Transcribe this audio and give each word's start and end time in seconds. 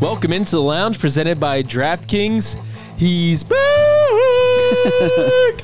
Welcome 0.00 0.32
into 0.32 0.50
the 0.52 0.62
lounge 0.62 0.98
presented 0.98 1.38
by 1.38 1.62
DraftKings. 1.62 2.60
He's 2.98 3.44
back! 3.44 3.60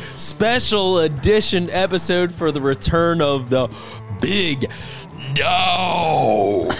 Special 0.16 1.00
edition 1.00 1.68
episode 1.70 2.32
for 2.32 2.52
the 2.52 2.60
return 2.60 3.20
of 3.20 3.50
the 3.50 3.68
big 4.20 4.70
dog. 5.34 6.74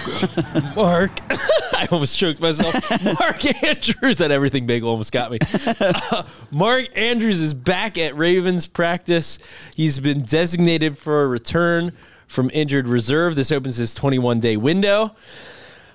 Mark. 0.76 1.10
I 1.74 1.88
almost 1.90 2.18
choked 2.18 2.40
myself. 2.40 2.74
Mark 3.18 3.44
Andrews. 3.64 4.18
That 4.18 4.30
everything 4.30 4.66
big 4.66 4.82
almost 4.84 5.12
got 5.12 5.32
me. 5.32 5.38
Uh, 5.66 6.22
Mark 6.50 6.88
Andrews 6.96 7.40
is 7.40 7.52
back 7.52 7.98
at 7.98 8.16
Ravens 8.16 8.66
practice. 8.66 9.38
He's 9.74 9.98
been 9.98 10.22
designated 10.22 10.96
for 10.96 11.24
a 11.24 11.26
return 11.26 11.92
from 12.26 12.50
injured 12.54 12.86
reserve. 12.88 13.34
This 13.34 13.50
opens 13.50 13.76
his 13.76 13.92
21 13.94 14.40
day 14.40 14.56
window 14.56 15.16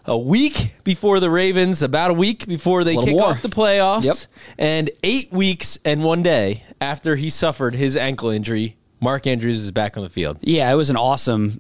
a 0.08 0.18
week 0.18 0.74
before 0.84 1.20
the 1.20 1.30
Ravens, 1.30 1.82
about 1.84 2.12
a 2.12 2.14
week 2.14 2.48
before 2.48 2.84
they 2.84 2.96
kick 2.96 3.16
more. 3.16 3.30
off 3.30 3.42
the 3.42 3.50
playoffs, 3.50 4.04
Yep. 4.06 4.16
and 4.58 4.90
eight 5.04 5.32
weeks 5.32 5.78
and 5.84 6.04
one 6.04 6.22
day 6.24 6.64
after 6.80 7.16
he 7.16 7.30
suffered 7.30 7.76
his 7.76 7.98
ankle 7.98 8.30
injury, 8.30 8.76
Mark 9.00 9.28
Andrews 9.28 9.64
is 9.64 9.72
back 9.72 9.98
on 9.98 10.04
the 10.04 10.10
field. 10.10 10.38
Yeah, 10.42 10.72
it 10.72 10.76
was 10.76 10.90
an 10.90 10.96
awesome 10.98 11.60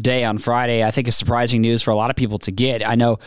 day 0.00 0.24
on 0.24 0.38
Friday. 0.38 0.82
I 0.84 0.90
think 0.90 1.08
is 1.08 1.16
surprising 1.16 1.60
news 1.60 1.82
for 1.82 1.90
a 1.90 1.96
lot 1.96 2.10
of 2.10 2.16
people 2.16 2.38
to 2.38 2.50
get. 2.50 2.86
I 2.86 2.94
know, 2.94 3.18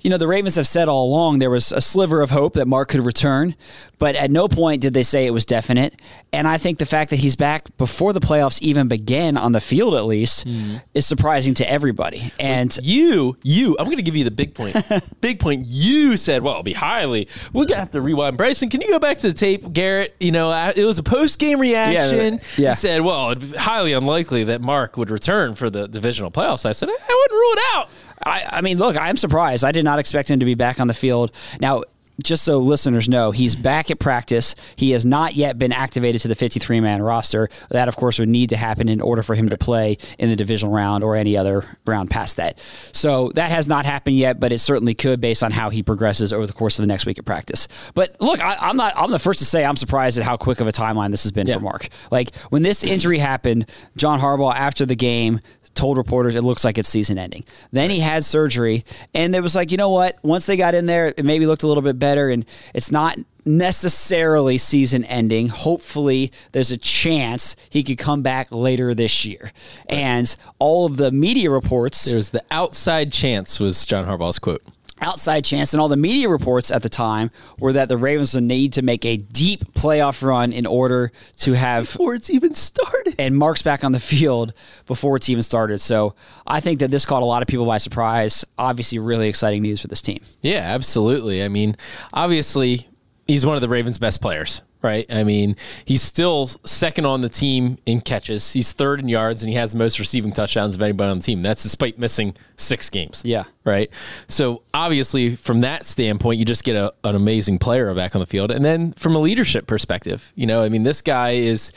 you 0.00 0.10
know, 0.10 0.16
the 0.16 0.26
Ravens 0.26 0.56
have 0.56 0.66
said 0.66 0.88
all 0.88 1.04
along 1.04 1.38
there 1.38 1.50
was 1.50 1.72
a 1.72 1.80
sliver 1.80 2.22
of 2.22 2.30
hope 2.30 2.54
that 2.54 2.66
Mark 2.66 2.88
could 2.88 3.00
return, 3.00 3.54
but 3.98 4.14
at 4.16 4.30
no 4.30 4.48
point 4.48 4.82
did 4.82 4.94
they 4.94 5.02
say 5.02 5.26
it 5.26 5.32
was 5.32 5.44
definite. 5.44 6.00
And 6.32 6.48
I 6.48 6.58
think 6.58 6.78
the 6.78 6.86
fact 6.86 7.10
that 7.10 7.16
he's 7.16 7.36
back 7.36 7.76
before 7.78 8.12
the 8.12 8.20
playoffs 8.20 8.60
even 8.60 8.88
began 8.88 9.36
on 9.36 9.52
the 9.52 9.60
field, 9.60 9.94
at 9.94 10.04
least, 10.04 10.46
mm. 10.46 10.82
is 10.94 11.06
surprising 11.06 11.54
to 11.54 11.70
everybody. 11.70 12.32
And 12.40 12.76
You, 12.82 13.36
you, 13.42 13.76
I'm 13.78 13.86
going 13.86 13.96
to 13.96 14.02
give 14.02 14.16
you 14.16 14.24
the 14.24 14.30
big 14.30 14.54
point. 14.54 14.76
big 15.20 15.38
point. 15.38 15.62
You 15.64 16.16
said, 16.16 16.42
well, 16.42 16.54
it'll 16.54 16.62
be 16.62 16.72
highly. 16.72 17.28
We're 17.52 17.66
going 17.66 17.76
to 17.76 17.76
have 17.76 17.90
to 17.92 18.00
rewind. 18.00 18.36
Bryson, 18.36 18.68
can 18.68 18.80
you 18.80 18.88
go 18.88 18.98
back 18.98 19.18
to 19.18 19.28
the 19.28 19.34
tape, 19.34 19.72
Garrett? 19.72 20.14
You 20.20 20.32
know, 20.32 20.50
it 20.74 20.84
was 20.84 20.98
a 20.98 21.02
post 21.02 21.38
game 21.38 21.60
reaction. 21.60 22.40
yeah. 22.56 22.70
You 22.70 22.74
said, 22.74 23.02
well, 23.02 23.30
it'd 23.30 23.52
be 23.52 23.56
highly 23.56 23.92
unlikely 23.92 24.44
that 24.44 24.60
Mark 24.60 24.96
would 24.96 25.10
return 25.10 25.54
for 25.54 25.70
the 25.70 25.88
divisional 26.14 26.30
playoffs. 26.30 26.64
I 26.66 26.72
said, 26.72 26.88
I 26.88 26.92
wouldn't 26.92 27.32
rule 27.32 27.52
it 27.52 27.60
out. 27.74 27.90
I, 28.24 28.58
I 28.58 28.60
mean, 28.60 28.78
look, 28.78 28.96
I'm 28.96 29.16
surprised. 29.16 29.64
I 29.64 29.72
did 29.72 29.84
not 29.84 29.98
expect 29.98 30.30
him 30.30 30.40
to 30.40 30.46
be 30.46 30.54
back 30.54 30.80
on 30.80 30.86
the 30.86 30.94
field. 30.94 31.32
Now, 31.60 31.82
just 32.22 32.44
so 32.44 32.58
listeners 32.58 33.08
know, 33.08 33.32
he's 33.32 33.56
back 33.56 33.90
at 33.90 33.98
practice. 33.98 34.54
He 34.76 34.92
has 34.92 35.04
not 35.04 35.34
yet 35.34 35.58
been 35.58 35.72
activated 35.72 36.20
to 36.22 36.28
the 36.28 36.36
53 36.36 36.78
man 36.78 37.02
roster. 37.02 37.48
That, 37.70 37.88
of 37.88 37.96
course, 37.96 38.20
would 38.20 38.28
need 38.28 38.50
to 38.50 38.56
happen 38.56 38.88
in 38.88 39.00
order 39.00 39.24
for 39.24 39.34
him 39.34 39.48
to 39.48 39.58
play 39.58 39.98
in 40.16 40.30
the 40.30 40.36
divisional 40.36 40.72
round 40.72 41.02
or 41.02 41.16
any 41.16 41.36
other 41.36 41.64
round 41.88 42.10
past 42.10 42.36
that. 42.36 42.60
So 42.92 43.32
that 43.34 43.50
has 43.50 43.66
not 43.66 43.84
happened 43.84 44.16
yet, 44.16 44.38
but 44.38 44.52
it 44.52 44.60
certainly 44.60 44.94
could 44.94 45.20
based 45.20 45.42
on 45.42 45.50
how 45.50 45.70
he 45.70 45.82
progresses 45.82 46.32
over 46.32 46.46
the 46.46 46.52
course 46.52 46.78
of 46.78 46.84
the 46.84 46.86
next 46.86 47.04
week 47.04 47.18
of 47.18 47.24
practice. 47.24 47.66
But 47.96 48.16
look, 48.20 48.38
I, 48.40 48.58
I'm 48.60 48.76
not. 48.76 48.92
I'm 48.96 49.10
the 49.10 49.18
first 49.18 49.40
to 49.40 49.44
say 49.44 49.64
I'm 49.64 49.74
surprised 49.76 50.16
at 50.16 50.22
how 50.24 50.36
quick 50.36 50.60
of 50.60 50.68
a 50.68 50.72
timeline 50.72 51.10
this 51.10 51.24
has 51.24 51.32
been 51.32 51.48
Yeah. 51.48 51.54
for 51.56 51.60
Mark. 51.62 51.88
Like 52.12 52.32
when 52.50 52.62
this 52.62 52.84
injury 52.84 53.18
happened, 53.18 53.68
John 53.96 54.20
Harbaugh 54.20 54.54
after 54.54 54.86
the 54.86 54.94
game 54.96 55.40
told 55.74 55.96
reporters 55.96 56.34
it 56.34 56.42
looks 56.42 56.64
like 56.64 56.78
it's 56.78 56.88
season 56.88 57.18
ending. 57.18 57.44
Then 57.72 57.90
he 57.90 58.00
had 58.00 58.24
surgery, 58.24 58.84
and 59.14 59.34
it 59.34 59.42
was 59.42 59.54
like, 59.54 59.70
you 59.70 59.76
know 59.76 59.90
what? 59.90 60.18
Once 60.22 60.46
they 60.46 60.56
got 60.56 60.74
in 60.74 60.86
there, 60.86 61.14
it 61.16 61.24
maybe 61.24 61.46
looked 61.46 61.62
a 61.62 61.66
little 61.66 61.82
bit 61.82 61.98
better, 61.98 62.30
and 62.30 62.44
it's 62.72 62.90
not 62.90 63.18
necessarily 63.44 64.58
season 64.58 65.04
ending. 65.04 65.48
Hopefully, 65.48 66.32
there's 66.52 66.70
a 66.70 66.76
chance 66.76 67.56
he 67.68 67.82
could 67.82 67.98
come 67.98 68.22
back 68.22 68.50
later 68.50 68.94
this 68.94 69.24
year. 69.24 69.52
And 69.88 70.34
all 70.58 70.86
of 70.86 70.96
the 70.96 71.10
media 71.10 71.50
reports 71.50 72.04
There's 72.04 72.30
the 72.30 72.44
outside 72.50 73.12
chance, 73.12 73.60
was 73.60 73.84
John 73.86 74.06
Harbaugh's 74.06 74.38
quote. 74.38 74.62
Outside 75.04 75.44
chance 75.44 75.72
and 75.72 75.80
all 75.80 75.88
the 75.88 75.96
media 75.96 76.28
reports 76.28 76.70
at 76.70 76.82
the 76.82 76.88
time 76.88 77.30
were 77.58 77.72
that 77.74 77.88
the 77.88 77.96
Ravens 77.96 78.34
would 78.34 78.42
need 78.44 78.72
to 78.72 78.82
make 78.82 79.04
a 79.04 79.16
deep 79.16 79.60
playoff 79.74 80.22
run 80.22 80.52
in 80.52 80.66
order 80.66 81.12
to 81.38 81.52
have 81.52 81.84
Before 81.84 82.14
it's 82.14 82.30
even 82.30 82.54
started. 82.54 83.14
and 83.18 83.36
Mark's 83.36 83.62
back 83.62 83.84
on 83.84 83.92
the 83.92 84.00
field 84.00 84.54
before 84.86 85.16
it's 85.16 85.28
even 85.28 85.42
started. 85.42 85.80
So 85.80 86.14
I 86.46 86.60
think 86.60 86.80
that 86.80 86.90
this 86.90 87.04
caught 87.04 87.22
a 87.22 87.26
lot 87.26 87.42
of 87.42 87.48
people 87.48 87.66
by 87.66 87.78
surprise. 87.78 88.44
Obviously, 88.58 88.98
really 88.98 89.28
exciting 89.28 89.62
news 89.62 89.82
for 89.82 89.88
this 89.88 90.02
team. 90.02 90.20
Yeah, 90.40 90.60
absolutely. 90.60 91.44
I 91.44 91.48
mean, 91.48 91.76
obviously, 92.12 92.88
he's 93.26 93.44
one 93.44 93.54
of 93.56 93.60
the 93.60 93.68
Ravens' 93.68 93.98
best 93.98 94.20
players, 94.20 94.62
right? 94.84 95.06
I 95.12 95.24
mean, 95.24 95.56
he's 95.84 96.02
still 96.02 96.46
second 96.46 97.06
on 97.06 97.22
the 97.22 97.28
team 97.28 97.78
in 97.86 98.00
catches. 98.00 98.52
He's 98.52 98.72
third 98.72 99.00
in 99.00 99.08
yards, 99.08 99.42
and 99.42 99.50
he 99.50 99.56
has 99.56 99.72
the 99.72 99.78
most 99.78 99.98
receiving 99.98 100.30
touchdowns 100.30 100.76
of 100.76 100.82
anybody 100.82 101.10
on 101.10 101.18
the 101.18 101.24
team. 101.24 101.42
That's 101.42 101.62
despite 101.62 101.98
missing 101.98 102.36
six 102.56 102.90
games. 102.90 103.22
Yeah. 103.24 103.44
Right. 103.64 103.90
So 104.28 104.62
obviously, 104.72 105.34
from 105.34 105.62
that 105.62 105.86
standpoint, 105.86 106.38
you 106.38 106.44
just 106.44 106.62
get 106.62 106.76
a, 106.76 106.92
an 107.02 107.16
amazing 107.16 107.58
player 107.58 107.92
back 107.94 108.14
on 108.14 108.20
the 108.20 108.26
field, 108.26 108.50
and 108.52 108.64
then 108.64 108.92
from 108.92 109.16
a 109.16 109.18
leadership 109.18 109.66
perspective, 109.66 110.30
you 110.36 110.46
know, 110.46 110.62
I 110.62 110.68
mean, 110.68 110.84
this 110.84 111.02
guy 111.02 111.32
is. 111.32 111.72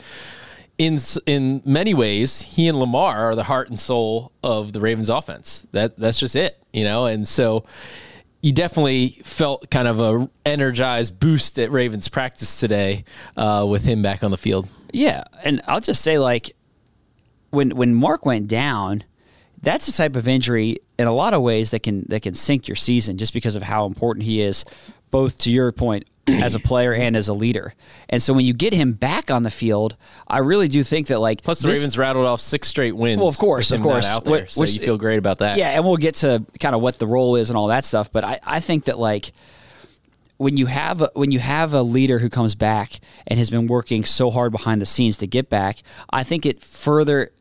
In, 0.76 0.96
in 1.26 1.60
many 1.64 1.92
ways, 1.92 2.40
he 2.40 2.68
and 2.68 2.78
Lamar 2.78 3.30
are 3.30 3.34
the 3.34 3.42
heart 3.42 3.68
and 3.68 3.76
soul 3.76 4.30
of 4.44 4.72
the 4.72 4.80
Ravens 4.80 5.10
offense. 5.10 5.66
That 5.72 5.96
that's 5.96 6.20
just 6.20 6.36
it, 6.36 6.56
you 6.72 6.84
know. 6.84 7.06
And 7.06 7.26
so, 7.26 7.64
you 8.40 8.52
definitely 8.52 9.20
felt 9.24 9.70
kind 9.70 9.88
of 9.88 10.00
a 10.00 10.30
energized 10.46 11.18
boost 11.18 11.58
at 11.58 11.72
Ravens 11.72 12.08
practice 12.08 12.60
today 12.60 13.04
uh, 13.36 13.66
with 13.68 13.82
him 13.82 14.02
back 14.02 14.22
on 14.22 14.30
the 14.30 14.38
field. 14.38 14.68
Yeah, 14.92 15.24
and 15.44 15.60
I'll 15.66 15.80
just 15.80 16.02
say 16.02 16.18
like 16.18 16.54
when 17.50 17.70
when 17.70 17.94
Mark 17.94 18.24
went 18.24 18.48
down, 18.48 19.04
that's 19.60 19.86
the 19.86 19.92
type 19.92 20.14
of 20.16 20.28
injury 20.28 20.78
in 20.98 21.06
a 21.06 21.12
lot 21.12 21.34
of 21.34 21.42
ways 21.42 21.72
that 21.72 21.82
can 21.82 22.04
that 22.08 22.22
can 22.22 22.34
sink 22.34 22.68
your 22.68 22.76
season 22.76 23.18
just 23.18 23.32
because 23.32 23.56
of 23.56 23.62
how 23.62 23.86
important 23.86 24.24
he 24.24 24.40
is, 24.40 24.64
both 25.10 25.38
to 25.40 25.50
your 25.50 25.72
point 25.72 26.08
as 26.34 26.54
a 26.54 26.60
player 26.60 26.92
and 26.94 27.16
as 27.16 27.28
a 27.28 27.32
leader. 27.34 27.74
And 28.08 28.22
so 28.22 28.32
when 28.32 28.44
you 28.44 28.52
get 28.52 28.72
him 28.72 28.92
back 28.92 29.30
on 29.30 29.42
the 29.42 29.50
field, 29.50 29.96
I 30.26 30.38
really 30.38 30.68
do 30.68 30.82
think 30.82 31.08
that 31.08 31.18
like 31.18 31.42
Plus, 31.42 31.60
the 31.60 31.68
this- 31.68 31.78
Ravens 31.78 31.98
rattled 31.98 32.26
off 32.26 32.40
six 32.40 32.68
straight 32.68 32.96
wins. 32.96 33.18
Well, 33.18 33.28
of 33.28 33.38
course, 33.38 33.70
of 33.70 33.80
course. 33.80 34.06
out 34.06 34.24
there, 34.24 34.44
Wh- 34.44 34.48
so 34.48 34.64
you 34.64 34.80
feel 34.80 34.98
great 34.98 35.18
about 35.18 35.38
that. 35.38 35.56
Yeah, 35.58 35.70
and 35.70 35.84
we'll 35.84 35.96
get 35.96 36.16
to 36.16 36.44
kind 36.60 36.74
of 36.74 36.80
what 36.80 36.98
the 36.98 37.06
role 37.06 37.36
is 37.36 37.50
and 37.50 37.56
all 37.56 37.68
that 37.68 37.84
stuff. 37.84 38.12
But 38.12 38.24
I, 38.24 38.38
I 38.44 38.60
think 38.60 38.84
that 38.84 38.98
like 38.98 39.32
when 40.36 40.56
you 40.56 40.66
have 40.66 41.02
a, 41.02 41.10
when 41.14 41.30
you 41.32 41.40
have 41.40 41.74
a 41.74 41.82
leader 41.82 42.18
who 42.18 42.28
comes 42.28 42.54
back 42.54 43.00
and 43.26 43.38
has 43.38 43.50
been 43.50 43.66
working 43.66 44.04
so 44.04 44.30
hard 44.30 44.52
behind 44.52 44.80
the 44.80 44.86
scenes 44.86 45.16
to 45.18 45.26
get 45.26 45.50
back, 45.50 45.78
I 46.10 46.22
think 46.22 46.46
it 46.46 46.62
further 46.62 47.32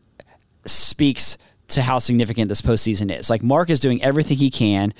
speaks 0.66 1.38
to 1.70 1.82
how 1.82 2.00
significant 2.00 2.50
this 2.50 2.62
postseason 2.62 3.16
is. 3.16 3.30
Like 3.30 3.44
Mark 3.44 3.70
is 3.70 3.80
doing 3.80 4.02
everything 4.02 4.38
he 4.38 4.50
can. 4.50 4.94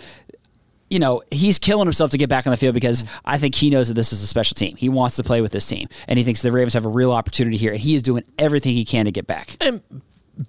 You 0.90 1.00
know, 1.00 1.22
he's 1.32 1.60
killing 1.60 1.86
himself 1.86 2.12
to 2.12 2.18
get 2.18 2.30
back 2.30 2.48
on 2.48 2.52
the 2.52 2.58
field 2.58 2.74
because 2.74 3.04
I 3.26 3.38
think 3.38 3.56
he 3.56 3.70
knows 3.70 3.90
that 3.90 3.96
this 3.96 4.14
is 4.14 4.24
a 4.24 4.28
special 4.28 4.56
team. 4.56 4.76
He 4.78 4.88
wants 4.90 5.18
to 5.18 5.24
play 5.24 5.42
with 5.42 5.52
this 5.52 5.68
team, 5.68 5.90
and 6.08 6.18
he 6.18 6.24
thinks 6.24 6.42
the 6.42 6.52
Ravens 6.52 6.74
have 6.76 6.86
a 6.86 6.90
real 6.90 7.12
opportunity 7.12 7.58
here, 7.58 7.72
and 7.72 7.80
he 7.80 7.96
is 7.96 8.02
doing 8.02 8.24
everything 8.40 8.74
he 8.74 8.86
can 8.86 9.06
to 9.06 9.12
get 9.12 9.28
back. 9.28 9.58
and 9.60 9.82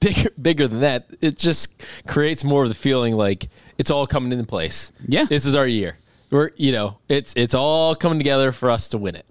bigger, 0.00 0.30
bigger 0.40 0.68
than 0.68 0.80
that, 0.80 1.06
it 1.20 1.38
just 1.38 1.82
creates 2.06 2.44
more 2.44 2.62
of 2.62 2.68
the 2.68 2.74
feeling 2.74 3.14
like 3.14 3.48
it's 3.78 3.90
all 3.90 4.06
coming 4.06 4.32
into 4.32 4.44
place. 4.44 4.92
Yeah. 5.06 5.24
this 5.24 5.46
is 5.46 5.56
our 5.56 5.66
year. 5.66 5.98
We're 6.30 6.50
you 6.56 6.72
know, 6.72 6.98
it's 7.08 7.32
it's 7.36 7.54
all 7.54 7.94
coming 7.94 8.18
together 8.18 8.52
for 8.52 8.70
us 8.70 8.90
to 8.90 8.98
win 8.98 9.16
it. 9.16 9.26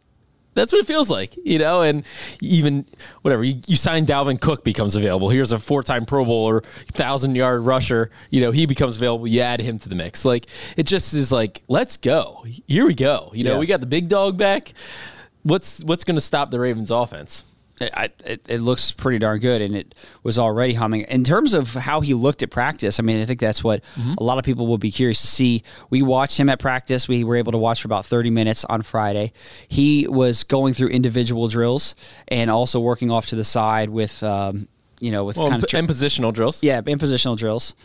That's 0.57 0.73
what 0.73 0.79
it 0.79 0.87
feels 0.87 1.09
like, 1.09 1.37
you 1.45 1.59
know, 1.59 1.83
and 1.83 2.03
even 2.41 2.85
whatever 3.21 3.43
you, 3.43 3.61
you 3.67 3.75
sign 3.75 4.05
Dalvin 4.05 4.41
Cook 4.41 4.63
becomes 4.63 4.95
available. 4.95 5.29
Here's 5.29 5.51
a 5.51 5.59
four-time 5.59 6.05
Pro 6.05 6.25
Bowler, 6.25 6.61
thousand-yard 6.93 7.61
rusher. 7.61 8.09
You 8.31 8.41
know, 8.41 8.51
he 8.51 8.65
becomes 8.65 8.97
available. 8.97 9.27
You 9.27 9.41
add 9.41 9.61
him 9.61 9.77
to 9.79 9.87
the 9.89 9.95
mix. 9.95 10.25
Like 10.25 10.47
it 10.75 10.83
just 10.83 11.13
is 11.13 11.31
like, 11.31 11.61
let's 11.67 11.95
go. 11.95 12.43
Here 12.67 12.85
we 12.87 12.95
go. 12.95 13.31
You 13.33 13.43
know, 13.43 13.53
Yeah. 13.53 13.59
we 13.59 13.67
got 13.67 13.79
the 13.81 13.85
big 13.85 14.07
dog 14.09 14.37
back. 14.37 14.73
What's 15.43 15.83
what's 15.83 16.03
going 16.03 16.15
to 16.15 16.21
stop 16.21 16.51
the 16.51 16.59
Ravens' 16.59 16.91
offense? 16.91 17.43
I, 17.79 18.09
it, 18.25 18.45
it 18.49 18.59
looks 18.59 18.91
pretty 18.91 19.19
darn 19.19 19.39
good, 19.39 19.61
and 19.61 19.75
it 19.75 19.93
was 20.23 20.39
already 20.39 20.73
humming. 20.73 21.01
In 21.01 21.23
terms 21.23 21.53
of 21.53 21.73
how 21.73 22.01
he 22.01 22.13
looked 22.13 22.41
at 22.41 22.49
practice, 22.49 22.99
I 22.99 23.03
mean, 23.03 23.21
I 23.21 23.25
think 23.25 23.39
that's 23.39 23.63
what 23.63 23.81
a 24.17 24.23
lot 24.23 24.39
of 24.39 24.45
people 24.45 24.65
will 24.65 24.77
be 24.79 24.89
curious 24.91 25.21
to 25.21 25.27
see. 25.27 25.63
We 25.91 26.01
watched 26.01 26.39
him 26.39 26.49
at 26.49 26.59
practice. 26.59 27.07
We 27.07 27.23
were 27.23 27.35
able 27.35 27.51
to 27.51 27.57
watch 27.57 27.81
for 27.81 27.87
about 27.87 28.05
30 28.05 28.31
minutes 28.31 28.65
on 28.65 28.81
Friday. 28.81 29.31
He 29.67 30.07
was 30.07 30.43
going 30.43 30.73
through 30.73 30.87
individual 30.89 31.47
drills 31.49 31.93
and 32.27 32.49
also 32.49 32.79
working 32.79 33.11
off 33.11 33.27
to 33.27 33.35
the 33.35 33.43
side 33.45 33.89
with, 33.89 34.23
um, 34.23 34.67
you 34.99 35.11
know, 35.11 35.25
with 35.25 35.37
Well, 35.37 35.49
kind 35.49 35.63
of 35.63 35.71
and 35.73 35.87
positional 35.87 36.33
drills. 36.33 36.63
yeah, 36.63 36.81
in 36.85 36.97
positional 36.97 37.37
drills. 37.37 37.75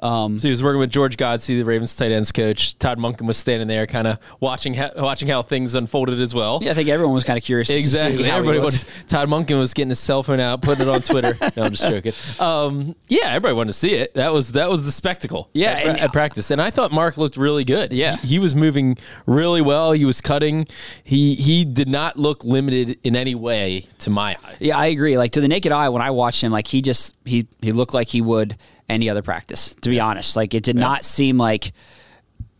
Um, 0.00 0.36
So 0.36 0.42
he 0.48 0.50
was 0.50 0.62
working 0.62 0.78
with 0.78 0.90
George 0.90 1.16
Godsey, 1.16 1.58
the 1.58 1.62
Ravens 1.64 1.94
tight 1.96 2.12
ends 2.12 2.32
coach. 2.32 2.78
Todd 2.78 2.98
Monken 2.98 3.26
was 3.26 3.36
standing 3.36 3.68
there, 3.68 3.86
kind 3.86 4.06
of 4.06 4.18
watching 4.40 4.74
how, 4.74 4.90
watching 4.96 5.28
how 5.28 5.42
things 5.42 5.74
unfolded 5.74 6.20
as 6.20 6.34
well. 6.34 6.60
yeah, 6.62 6.70
I 6.70 6.74
think 6.74 6.88
everyone 6.88 7.14
was 7.14 7.24
kind 7.24 7.36
of 7.36 7.44
curious. 7.44 7.68
to 7.68 7.74
Exactly. 7.76 8.24
Everybody 8.24 8.60
wanted, 8.60 8.84
Todd 9.08 9.28
Monken 9.28 9.58
was 9.58 9.74
getting 9.74 9.88
his 9.90 9.98
cell 9.98 10.22
phone 10.22 10.40
out, 10.40 10.62
putting 10.62 10.86
it 10.86 10.88
on 10.90 11.02
Twitter. 11.02 11.36
no, 11.56 11.64
I'm 11.64 11.70
just 11.72 11.82
joking. 11.88 12.12
Um, 12.40 12.94
yeah, 13.08 13.26
everybody 13.30 13.54
wanted 13.54 13.68
to 13.72 13.78
see 13.78 13.94
it. 13.94 14.14
That 14.14 14.32
was 14.32 14.52
that 14.52 14.70
was 14.70 14.84
the 14.84 14.92
spectacle. 14.92 15.50
Yeah, 15.52 15.72
at, 15.72 15.86
and- 15.86 16.00
at 16.00 16.12
practice, 16.12 16.50
and 16.50 16.60
I 16.62 16.70
thought 16.70 16.92
Mark 16.92 17.16
looked 17.18 17.36
really 17.36 17.64
good. 17.64 17.92
Yeah. 17.92 18.16
he, 18.18 18.28
he 18.28 18.38
was 18.38 18.54
moving 18.54 18.96
really 19.26 19.60
well. 19.62 19.90
He 19.92 20.04
was 20.04 20.20
cutting. 20.20 20.66
He 21.02 21.34
he 21.34 21.64
did 21.64 21.88
not 21.88 22.16
look 22.16 22.44
limited 22.44 22.98
in 23.02 23.16
any 23.16 23.34
way 23.34 23.86
to 23.98 24.10
my 24.10 24.36
eyes. 24.44 24.56
Yeah, 24.60 24.78
I 24.78 24.86
agree. 24.86 25.18
Like 25.18 25.32
to 25.32 25.40
the 25.40 25.48
naked 25.48 25.72
eye, 25.72 25.88
when 25.88 26.02
I 26.02 26.10
watched 26.12 26.42
him, 26.42 26.52
like 26.52 26.68
he 26.68 26.82
just 26.82 27.16
he 27.24 27.48
he 27.60 27.72
looked 27.72 27.94
like 27.94 28.08
he 28.10 28.20
would 28.20 28.56
any 28.88 29.08
other 29.10 29.22
practice. 29.22 29.74
To 29.82 29.90
be 29.90 30.00
honest, 30.00 30.36
like 30.36 30.54
it 30.54 30.62
did 30.62 30.76
not 30.76 31.04
seem 31.04 31.38
like 31.38 31.72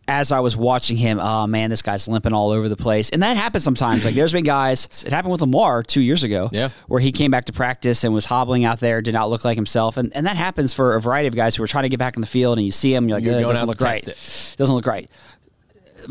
as 0.07 0.31
I 0.31 0.39
was 0.39 0.57
watching 0.57 0.97
him, 0.97 1.19
oh 1.21 1.45
man, 1.45 1.69
this 1.69 1.83
guy's 1.83 2.07
limping 2.07 2.33
all 2.33 2.49
over 2.49 2.67
the 2.67 2.75
place. 2.75 3.11
And 3.11 3.21
that 3.21 3.37
happens 3.37 3.63
sometimes. 3.63 4.03
Like 4.05 4.15
there's 4.15 4.33
been 4.33 4.43
guys, 4.43 5.03
it 5.05 5.13
happened 5.13 5.31
with 5.31 5.41
Lamar 5.41 5.83
two 5.83 6.01
years 6.01 6.23
ago, 6.23 6.49
Yeah. 6.51 6.69
where 6.87 6.99
he 6.99 7.11
came 7.11 7.29
back 7.29 7.45
to 7.45 7.53
practice 7.53 8.03
and 8.03 8.11
was 8.11 8.25
hobbling 8.25 8.65
out 8.65 8.79
there, 8.79 9.03
did 9.03 9.13
not 9.13 9.29
look 9.29 9.45
like 9.45 9.55
himself. 9.55 9.97
And, 9.97 10.11
and 10.15 10.25
that 10.25 10.35
happens 10.35 10.73
for 10.73 10.95
a 10.95 11.01
variety 11.01 11.27
of 11.27 11.35
guys 11.35 11.55
who 11.55 11.61
are 11.61 11.67
trying 11.67 11.83
to 11.83 11.89
get 11.89 11.99
back 11.99 12.17
in 12.17 12.21
the 12.21 12.27
field 12.27 12.57
and 12.57 12.65
you 12.65 12.71
see 12.71 12.91
him, 12.91 13.07
you're 13.07 13.17
like, 13.17 13.23
You're 13.23 13.35
"Eh, 13.35 13.39
it 13.41 13.47
doesn't 13.47 13.67
look 13.67 13.81
right. 13.81 14.03
test 14.03 14.57
Doesn't 14.57 14.73
look 14.75 14.87
right. 14.87 15.07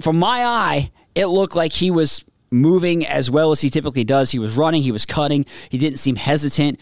From 0.01 0.17
my 0.19 0.45
eye, 0.45 0.93
it 1.17 1.27
looked 1.27 1.57
like 1.57 1.73
he 1.73 1.91
was 1.91 2.25
moving 2.53 3.05
as 3.05 3.29
well 3.31 3.51
as 3.51 3.61
he 3.61 3.69
typically 3.69 4.05
does. 4.05 4.31
He 4.31 4.39
was 4.39 4.57
running, 4.57 4.83
he 4.83 4.93
was 4.93 5.05
cutting, 5.07 5.45
he 5.71 5.77
didn't 5.79 5.99
seem 5.99 6.15
hesitant 6.15 6.79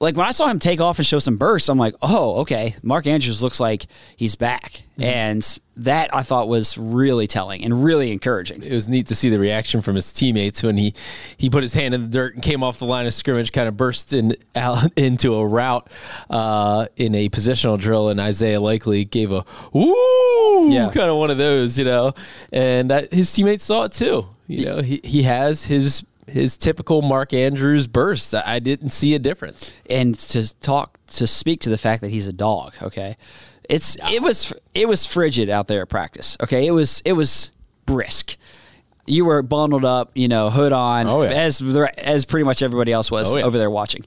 like 0.00 0.16
when 0.16 0.26
I 0.26 0.30
saw 0.30 0.46
him 0.48 0.58
take 0.58 0.80
off 0.80 0.98
and 0.98 1.06
show 1.06 1.18
some 1.18 1.36
bursts, 1.36 1.68
I'm 1.68 1.76
like, 1.78 1.94
oh, 2.00 2.36
okay. 2.40 2.74
Mark 2.82 3.06
Andrews 3.06 3.42
looks 3.42 3.60
like 3.60 3.86
he's 4.16 4.34
back. 4.34 4.82
And 4.98 5.46
that 5.76 6.14
I 6.14 6.22
thought 6.22 6.48
was 6.48 6.76
really 6.76 7.26
telling 7.26 7.64
and 7.64 7.84
really 7.84 8.10
encouraging. 8.12 8.62
it 8.62 8.72
was 8.72 8.86
neat 8.88 9.06
to 9.08 9.14
see 9.14 9.28
the 9.30 9.38
reaction 9.38 9.80
from 9.80 9.94
his 9.96 10.12
teammates 10.12 10.62
when 10.62 10.76
he 10.76 10.92
he 11.38 11.48
put 11.48 11.62
his 11.62 11.72
hand 11.72 11.94
in 11.94 12.02
the 12.02 12.08
dirt 12.08 12.34
and 12.34 12.42
came 12.42 12.62
off 12.62 12.78
the 12.78 12.84
line 12.84 13.06
of 13.06 13.14
scrimmage, 13.14 13.50
kind 13.52 13.66
of 13.68 13.76
burst 13.78 14.12
in, 14.12 14.36
out 14.54 14.90
into 14.96 15.34
a 15.36 15.46
route 15.46 15.88
uh, 16.28 16.86
in 16.96 17.14
a 17.14 17.28
positional 17.30 17.78
drill, 17.78 18.08
and 18.10 18.20
Isaiah 18.20 18.60
Likely 18.60 19.04
gave 19.06 19.32
a 19.32 19.44
woo, 19.72 20.70
Yeah. 20.70 20.90
kind 20.92 21.10
of 21.10 21.16
one 21.16 21.30
of 21.30 21.38
those, 21.38 21.78
you 21.78 21.84
know, 21.84 22.12
and 22.52 22.90
that, 22.90 23.12
his 23.12 23.32
teammates 23.32 23.64
saw 23.64 23.84
it 23.84 23.92
too. 23.92 24.26
You 24.48 24.66
know, 24.66 24.82
he 24.82 25.00
he 25.04 25.22
has 25.22 25.64
his 25.64 26.04
his 26.30 26.56
typical 26.56 27.02
Mark 27.02 27.32
Andrews 27.32 27.86
bursts. 27.86 28.32
I 28.34 28.42
I 28.46 28.58
didn't 28.58 28.90
see 28.90 29.14
a 29.14 29.18
difference. 29.18 29.70
And 29.88 30.14
to 30.14 30.54
talk 30.60 30.98
to 31.12 31.26
speak 31.26 31.60
to 31.62 31.70
the 31.70 31.78
fact 31.78 32.00
that 32.02 32.10
he's 32.10 32.26
a 32.26 32.32
dog, 32.32 32.74
okay? 32.82 33.16
It's 33.68 33.96
it 34.12 34.22
was 34.22 34.52
it 34.74 34.88
was 34.88 35.06
frigid 35.06 35.48
out 35.48 35.68
there 35.68 35.82
at 35.82 35.88
practice. 35.88 36.36
Okay? 36.42 36.66
It 36.66 36.72
was 36.72 37.02
it 37.04 37.12
was 37.12 37.52
brisk. 37.86 38.36
You 39.06 39.24
were 39.24 39.42
bundled 39.42 39.84
up, 39.84 40.10
you 40.14 40.28
know, 40.28 40.50
hood 40.50 40.72
on, 40.72 41.06
Oh, 41.08 41.22
yeah. 41.22 41.30
as 41.30 41.60
as 41.98 42.24
pretty 42.24 42.44
much 42.44 42.62
everybody 42.62 42.92
else 42.92 43.10
was 43.10 43.32
Oh, 43.32 43.38
yeah. 43.38 43.44
over 43.44 43.58
there 43.58 43.70
watching. 43.70 44.04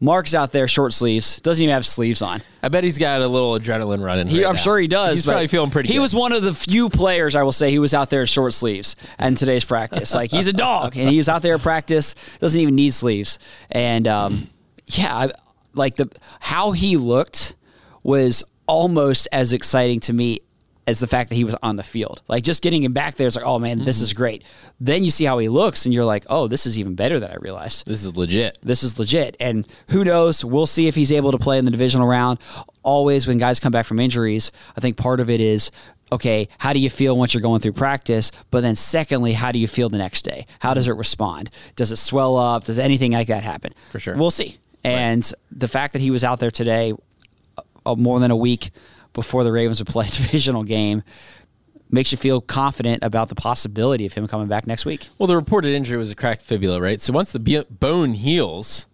Mark's 0.00 0.34
out 0.34 0.52
there, 0.52 0.68
short 0.68 0.92
sleeves, 0.92 1.40
doesn't 1.40 1.62
even 1.62 1.72
have 1.72 1.86
sleeves 1.86 2.20
on. 2.22 2.42
I 2.62 2.68
bet 2.68 2.84
he's 2.84 2.98
got 2.98 3.22
a 3.22 3.28
little 3.28 3.58
adrenaline 3.58 4.04
running. 4.04 4.26
He, 4.26 4.42
right 4.42 4.48
I'm 4.48 4.56
now. 4.56 4.60
sure 4.60 4.78
he 4.78 4.88
does. 4.88 5.18
He's 5.18 5.26
probably 5.26 5.46
feeling 5.46 5.70
pretty. 5.70 5.88
He 5.88 5.94
good. 5.94 6.00
was 6.00 6.14
one 6.14 6.32
of 6.32 6.42
the 6.42 6.52
few 6.52 6.88
players 6.88 7.34
I 7.34 7.42
will 7.42 7.52
say 7.52 7.70
he 7.70 7.78
was 7.78 7.94
out 7.94 8.10
there 8.10 8.20
in 8.20 8.26
short 8.26 8.52
sleeves 8.52 8.96
and 9.18 9.36
today's 9.36 9.64
practice. 9.64 10.14
Like 10.14 10.30
he's 10.30 10.46
a 10.46 10.52
dog, 10.52 10.96
and 10.96 11.08
he's 11.08 11.28
out 11.28 11.42
there 11.42 11.54
at 11.54 11.62
practice. 11.62 12.14
Doesn't 12.40 12.60
even 12.60 12.74
need 12.74 12.92
sleeves. 12.92 13.38
And 13.70 14.06
um, 14.06 14.48
yeah, 14.86 15.14
I, 15.14 15.30
like 15.74 15.96
the 15.96 16.10
how 16.40 16.72
he 16.72 16.96
looked 16.96 17.54
was 18.02 18.44
almost 18.66 19.28
as 19.32 19.52
exciting 19.52 20.00
to 20.00 20.12
me 20.12 20.40
as 20.86 21.00
the 21.00 21.06
fact 21.06 21.28
that 21.30 21.34
he 21.34 21.44
was 21.44 21.54
on 21.62 21.76
the 21.76 21.82
field. 21.82 22.22
Like 22.28 22.44
just 22.44 22.62
getting 22.62 22.82
him 22.82 22.92
back 22.92 23.16
there 23.16 23.26
is 23.26 23.34
like, 23.36 23.44
oh 23.44 23.58
man, 23.58 23.84
this 23.84 24.00
is 24.00 24.12
great. 24.12 24.44
Then 24.78 25.02
you 25.04 25.10
see 25.10 25.24
how 25.24 25.38
he 25.38 25.48
looks, 25.48 25.84
and 25.84 25.92
you're 25.92 26.04
like, 26.04 26.24
oh, 26.28 26.46
this 26.48 26.64
is 26.66 26.78
even 26.78 26.94
better 26.94 27.18
than 27.18 27.30
I 27.30 27.36
realized 27.40 27.86
This 27.86 28.04
is 28.04 28.16
legit. 28.16 28.58
this 28.62 28.82
is 28.82 28.98
legit. 28.98 29.36
And 29.40 29.66
who 29.90 30.04
knows? 30.04 30.44
We'll 30.44 30.66
see 30.66 30.86
if 30.86 30.94
he's 30.94 31.12
able 31.12 31.32
to 31.32 31.38
play 31.38 31.58
in 31.58 31.64
the 31.64 31.70
divisional 31.70 32.06
round. 32.06 32.38
Always, 32.82 33.26
when 33.26 33.38
guys 33.38 33.58
come 33.58 33.72
back 33.72 33.84
from 33.86 33.98
injuries, 33.98 34.52
I 34.76 34.80
think 34.80 34.96
part 34.96 35.18
of 35.20 35.28
it 35.28 35.40
is 35.40 35.70
okay, 36.12 36.48
how 36.58 36.72
do 36.72 36.78
you 36.78 36.88
feel 36.88 37.16
once 37.18 37.34
you're 37.34 37.40
going 37.40 37.58
through 37.60 37.72
practice? 37.72 38.30
But 38.52 38.60
then, 38.60 38.76
secondly, 38.76 39.32
how 39.32 39.50
do 39.50 39.58
you 39.58 39.66
feel 39.66 39.88
the 39.88 39.98
next 39.98 40.22
day? 40.22 40.46
How 40.60 40.72
does 40.72 40.86
it 40.86 40.92
respond? 40.92 41.50
Does 41.74 41.90
it 41.90 41.96
swell 41.96 42.36
up? 42.36 42.62
Does 42.62 42.78
anything 42.78 43.10
like 43.10 43.26
that 43.26 43.42
happen? 43.42 43.72
For 43.90 43.98
sure. 43.98 44.16
We'll 44.16 44.30
see. 44.30 44.58
And 44.84 45.28
the 45.50 45.66
fact 45.66 45.94
that 45.94 46.02
he 46.02 46.12
was 46.12 46.22
out 46.22 46.38
there 46.38 46.52
today, 46.52 46.92
uh, 47.84 47.96
more 47.96 48.20
than 48.20 48.30
a 48.30 48.36
week 48.36 48.70
before 49.16 49.42
the 49.44 49.50
Ravens 49.50 49.80
would 49.80 49.88
play 49.88 50.06
a 50.06 50.10
divisional 50.10 50.62
game, 50.62 51.02
makes 51.90 52.12
you 52.12 52.18
feel 52.18 52.40
confident 52.40 53.02
about 53.02 53.30
the 53.30 53.34
possibility 53.34 54.04
of 54.06 54.12
him 54.12 54.28
coming 54.28 54.46
back 54.46 54.66
next 54.66 54.84
week. 54.84 55.08
Well, 55.18 55.26
the 55.26 55.34
reported 55.36 55.72
injury 55.72 55.96
was 55.96 56.10
a 56.10 56.14
cracked 56.14 56.42
fibula, 56.42 56.80
right? 56.80 57.00
So 57.00 57.12
once 57.12 57.32
the 57.32 57.66
bone 57.70 58.12
heals, 58.12 58.86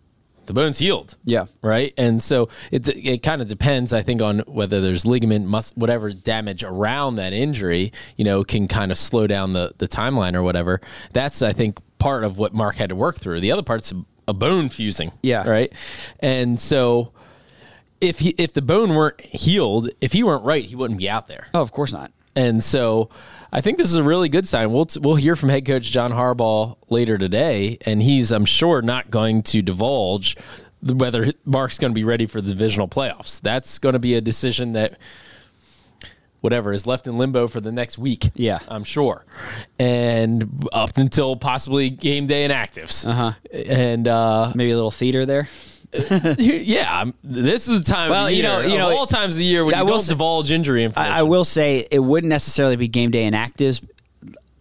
the 0.46 0.52
bone's 0.52 0.78
healed. 0.78 1.16
Yeah. 1.24 1.46
Right. 1.60 1.92
And 1.98 2.22
so 2.22 2.48
it 2.70 2.88
it 2.88 3.22
kind 3.24 3.42
of 3.42 3.48
depends, 3.48 3.92
I 3.92 4.02
think, 4.02 4.22
on 4.22 4.40
whether 4.46 4.80
there's 4.80 5.04
ligament, 5.04 5.46
mus- 5.48 5.72
whatever 5.74 6.12
damage 6.12 6.62
around 6.62 7.16
that 7.16 7.32
injury, 7.32 7.92
you 8.16 8.24
know, 8.24 8.44
can 8.44 8.68
kind 8.68 8.92
of 8.92 8.98
slow 8.98 9.26
down 9.26 9.52
the 9.54 9.72
the 9.78 9.88
timeline 9.88 10.34
or 10.34 10.42
whatever. 10.42 10.80
That's 11.12 11.42
I 11.42 11.52
think 11.52 11.80
part 11.98 12.22
of 12.22 12.38
what 12.38 12.54
Mark 12.54 12.76
had 12.76 12.90
to 12.90 12.96
work 12.96 13.18
through. 13.18 13.40
The 13.40 13.50
other 13.50 13.62
part's 13.62 13.92
a 14.28 14.34
bone 14.34 14.68
fusing. 14.68 15.10
Yeah. 15.22 15.48
Right. 15.48 15.72
And 16.20 16.60
so. 16.60 17.12
If 18.02 18.18
he 18.18 18.30
if 18.36 18.52
the 18.52 18.62
bone 18.62 18.94
weren't 18.94 19.20
healed, 19.20 19.88
if 20.00 20.12
he 20.12 20.22
weren't 20.22 20.44
right, 20.44 20.64
he 20.64 20.74
wouldn't 20.76 20.98
be 20.98 21.08
out 21.08 21.28
there. 21.28 21.46
Oh, 21.54 21.62
of 21.62 21.72
course 21.72 21.92
not. 21.92 22.12
And 22.34 22.62
so 22.64 23.10
I 23.52 23.60
think 23.60 23.78
this 23.78 23.88
is 23.88 23.96
a 23.96 24.02
really 24.02 24.28
good 24.28 24.48
sign. 24.48 24.72
We'll 24.72 24.88
we'll 25.00 25.16
hear 25.16 25.36
from 25.36 25.50
head 25.50 25.66
coach 25.66 25.90
John 25.90 26.12
Harbaugh 26.12 26.76
later 26.88 27.16
today, 27.18 27.78
and 27.86 28.02
he's 28.02 28.32
I'm 28.32 28.44
sure 28.44 28.82
not 28.82 29.10
going 29.10 29.42
to 29.44 29.62
divulge 29.62 30.36
whether 30.82 31.32
Mark's 31.44 31.78
going 31.78 31.92
to 31.92 31.94
be 31.94 32.04
ready 32.04 32.26
for 32.26 32.40
the 32.40 32.50
divisional 32.50 32.88
playoffs. 32.88 33.40
That's 33.40 33.78
going 33.78 33.92
to 33.92 33.98
be 33.98 34.14
a 34.14 34.20
decision 34.20 34.72
that 34.72 34.98
whatever 36.40 36.72
is 36.72 36.86
left 36.88 37.06
in 37.06 37.18
limbo 37.18 37.46
for 37.46 37.60
the 37.60 37.70
next 37.70 37.98
week. 37.98 38.30
Yeah. 38.34 38.58
I'm 38.66 38.82
sure, 38.82 39.24
and 39.78 40.66
up 40.72 40.96
until 40.96 41.36
possibly 41.36 41.90
game 41.90 42.26
day 42.26 42.48
inactives. 42.48 43.06
Uh-huh. 43.06 43.32
And 43.52 44.08
uh, 44.08 44.52
Maybe 44.54 44.72
a 44.72 44.74
little 44.74 44.90
theater 44.90 45.24
there. 45.26 45.48
Yeah, 46.38 46.88
I'm- 46.98 47.14
this 47.22 47.68
is 47.68 47.84
the 47.84 47.92
time. 47.92 48.10
Well, 48.10 48.24
of 48.26 48.30
the 48.30 48.36
you 48.36 48.42
know- 48.42 48.60
you 48.60 48.78
know, 48.78 48.96
all 48.96 49.06
times 49.06 49.34
of 49.34 49.38
the 49.38 49.44
year 49.44 49.64
when 49.64 49.74
I 49.74 49.80
you 49.80 49.84
will 49.84 49.92
don't 49.92 50.00
say- 50.00 50.12
divulge 50.12 50.50
injury 50.50 50.84
information. 50.84 51.12
I, 51.12 51.18
I 51.20 51.22
will 51.22 51.44
say 51.44 51.86
it 51.90 51.98
wouldn't 51.98 52.28
necessarily 52.30 52.76
be 52.76 52.88
game 52.88 53.10
day 53.10 53.28
inactives 53.30 53.84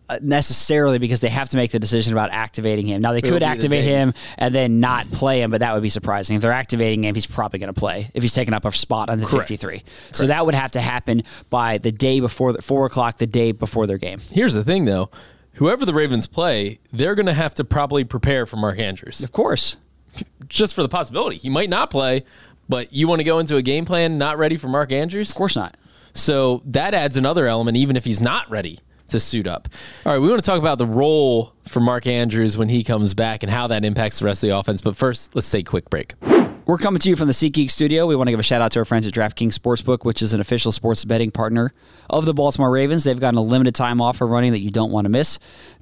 uh, 0.09 0.19
necessarily 0.21 0.99
because 0.99 1.21
they 1.21 1.29
have 1.29 1.47
to 1.49 1.55
make 1.57 1.71
the 1.71 1.79
decision 1.79 2.11
about 2.11 2.31
activating 2.31 2.85
him. 2.85 3.01
Now 3.01 3.13
they 3.13 3.21
could 3.21 3.31
be 3.31 3.39
the 3.39 3.45
activate 3.45 3.85
him 3.85 4.13
and 4.37 4.53
then 4.53 4.81
not 4.81 5.09
play 5.09 5.41
him, 5.41 5.51
but 5.51 5.61
that 5.61 5.73
would 5.73 5.83
be 5.83 5.89
surprising. 5.89 6.35
If 6.35 6.41
they're 6.41 6.51
activating 6.51 7.05
him, 7.05 7.15
he's 7.15 7.27
probably 7.27 7.59
going 7.59 7.73
to 7.73 7.79
play 7.79 8.11
if 8.13 8.21
he's 8.21 8.33
taking 8.33 8.53
up 8.53 8.65
a 8.65 8.71
spot 8.71 9.09
on 9.09 9.19
the 9.19 9.25
Correct. 9.25 9.47
53. 9.47 9.83
So 10.11 10.27
that 10.27 10.45
would 10.45 10.53
have 10.55 10.71
to 10.71 10.81
happen 10.81 11.23
by 11.49 11.77
the 11.77 11.91
day 11.93 12.19
before 12.19 12.51
the, 12.51 12.61
four 12.61 12.85
o'clock, 12.87 13.17
the 13.19 13.27
day 13.27 13.53
before 13.53 13.87
their 13.87 13.97
game. 13.97 14.19
Here's 14.31 14.53
the 14.53 14.65
thing, 14.65 14.83
though. 14.83 15.09
Whoever 15.55 15.85
the 15.85 15.93
Ravens 15.93 16.27
play, 16.27 16.79
they're 16.91 17.15
going 17.15 17.25
to 17.27 17.33
have 17.33 17.53
to 17.55 17.63
probably 17.63 18.03
prepare 18.03 18.45
for 18.45 18.57
Mark 18.57 18.79
Andrews 18.79 19.21
Of 19.21 19.31
course. 19.31 19.77
Just 20.47 20.73
for 20.73 20.81
the 20.81 20.89
possibility. 20.89 21.37
He 21.37 21.49
might 21.49 21.69
not 21.69 21.89
play, 21.89 22.25
but 22.69 22.91
you 22.93 23.07
want 23.07 23.19
to 23.19 23.23
go 23.23 23.39
into 23.39 23.55
a 23.57 23.61
game 23.61 23.85
plan 23.85 24.17
not 24.17 24.37
ready 24.37 24.57
for 24.57 24.67
Mark 24.67 24.91
Andrews? 24.91 25.29
Of 25.29 25.35
course 25.35 25.55
not. 25.55 25.77
So 26.13 26.61
that 26.65 26.93
adds 26.93 27.17
another 27.17 27.47
element, 27.47 27.77
even 27.77 27.95
if 27.95 28.05
he's 28.05 28.21
not 28.21 28.49
ready 28.49 28.79
to 29.07 29.19
suit 29.19 29.47
up. 29.47 29.67
All 30.05 30.13
right, 30.13 30.19
we 30.19 30.29
want 30.29 30.43
to 30.43 30.49
talk 30.49 30.59
about 30.59 30.77
the 30.77 30.85
role 30.85 31.53
for 31.67 31.79
Mark 31.79 32.07
Andrews 32.07 32.57
when 32.57 32.69
he 32.69 32.83
comes 32.83 33.13
back 33.13 33.43
and 33.43 33.51
how 33.51 33.67
that 33.67 33.85
impacts 33.85 34.19
the 34.19 34.25
rest 34.25 34.43
of 34.43 34.49
the 34.49 34.57
offense. 34.57 34.81
But 34.81 34.95
first, 34.95 35.35
let's 35.35 35.49
take 35.49 35.67
a 35.67 35.69
quick 35.69 35.89
break. 35.89 36.13
We're 36.71 36.77
coming 36.77 37.01
to 37.01 37.09
you 37.09 37.17
from 37.17 37.27
the 37.27 37.33
SeatGeek 37.33 37.69
studio. 37.69 38.07
We 38.07 38.15
want 38.15 38.29
to 38.29 38.31
give 38.31 38.39
a 38.39 38.43
shout 38.43 38.61
out 38.61 38.71
to 38.71 38.79
our 38.79 38.85
friends 38.85 39.05
at 39.05 39.13
DraftKings 39.13 39.59
Sportsbook, 39.59 40.05
which 40.05 40.21
is 40.21 40.31
an 40.31 40.39
official 40.39 40.71
sports 40.71 41.03
betting 41.03 41.29
partner 41.29 41.73
of 42.09 42.23
the 42.23 42.33
Baltimore 42.33 42.71
Ravens. 42.71 43.03
They've 43.03 43.19
got 43.19 43.35
a 43.35 43.41
limited 43.41 43.75
time 43.75 43.99
offer 43.99 44.25
running 44.25 44.53
that 44.53 44.61
you 44.61 44.71
don't 44.71 44.89
want 44.89 45.03
to 45.03 45.09
miss. 45.09 45.37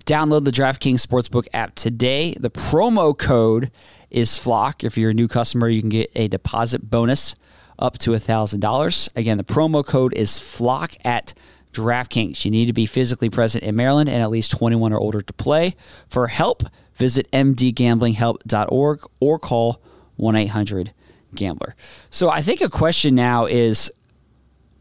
Download 0.08 0.44
the 0.44 0.50
DraftKings 0.50 1.06
Sportsbook 1.06 1.46
app 1.54 1.76
today. 1.76 2.34
The 2.40 2.50
promo 2.50 3.16
code 3.16 3.70
is 4.10 4.40
FLOCK. 4.40 4.84
If 4.84 4.98
you're 4.98 5.12
a 5.12 5.14
new 5.14 5.28
customer, 5.28 5.68
you 5.68 5.82
can 5.82 5.92
get 5.92 6.10
a 6.16 6.28
deposit 6.28 6.90
bonus 6.90 7.36
up 7.78 8.00
to 8.00 8.14
$1,000. 8.14 9.10
Again, 9.16 9.38
the 9.38 9.44
promo 9.44 9.86
code 9.86 10.16
is 10.16 10.40
FLOCK 10.40 10.98
at 11.06 11.36
DraftKings. 11.72 12.46
You 12.46 12.50
need 12.50 12.66
to 12.66 12.74
be 12.74 12.88
physically 12.88 13.30
present 13.30 13.64
in 13.64 13.76
Maryland 13.76 14.10
and 14.10 14.24
at 14.24 14.32
least 14.32 14.50
21 14.50 14.92
or 14.92 15.00
older 15.00 15.22
to 15.22 15.34
play. 15.34 15.76
For 16.08 16.26
help, 16.26 16.64
visit 16.96 17.30
mdgamblinghelp.org 17.32 19.02
or 19.20 19.38
call 19.38 19.84
1 20.20 20.36
800 20.36 20.94
Gambler. 21.36 21.76
So 22.10 22.30
I 22.30 22.42
think 22.42 22.62
a 22.62 22.70
question 22.70 23.16
now 23.16 23.46
is 23.46 23.92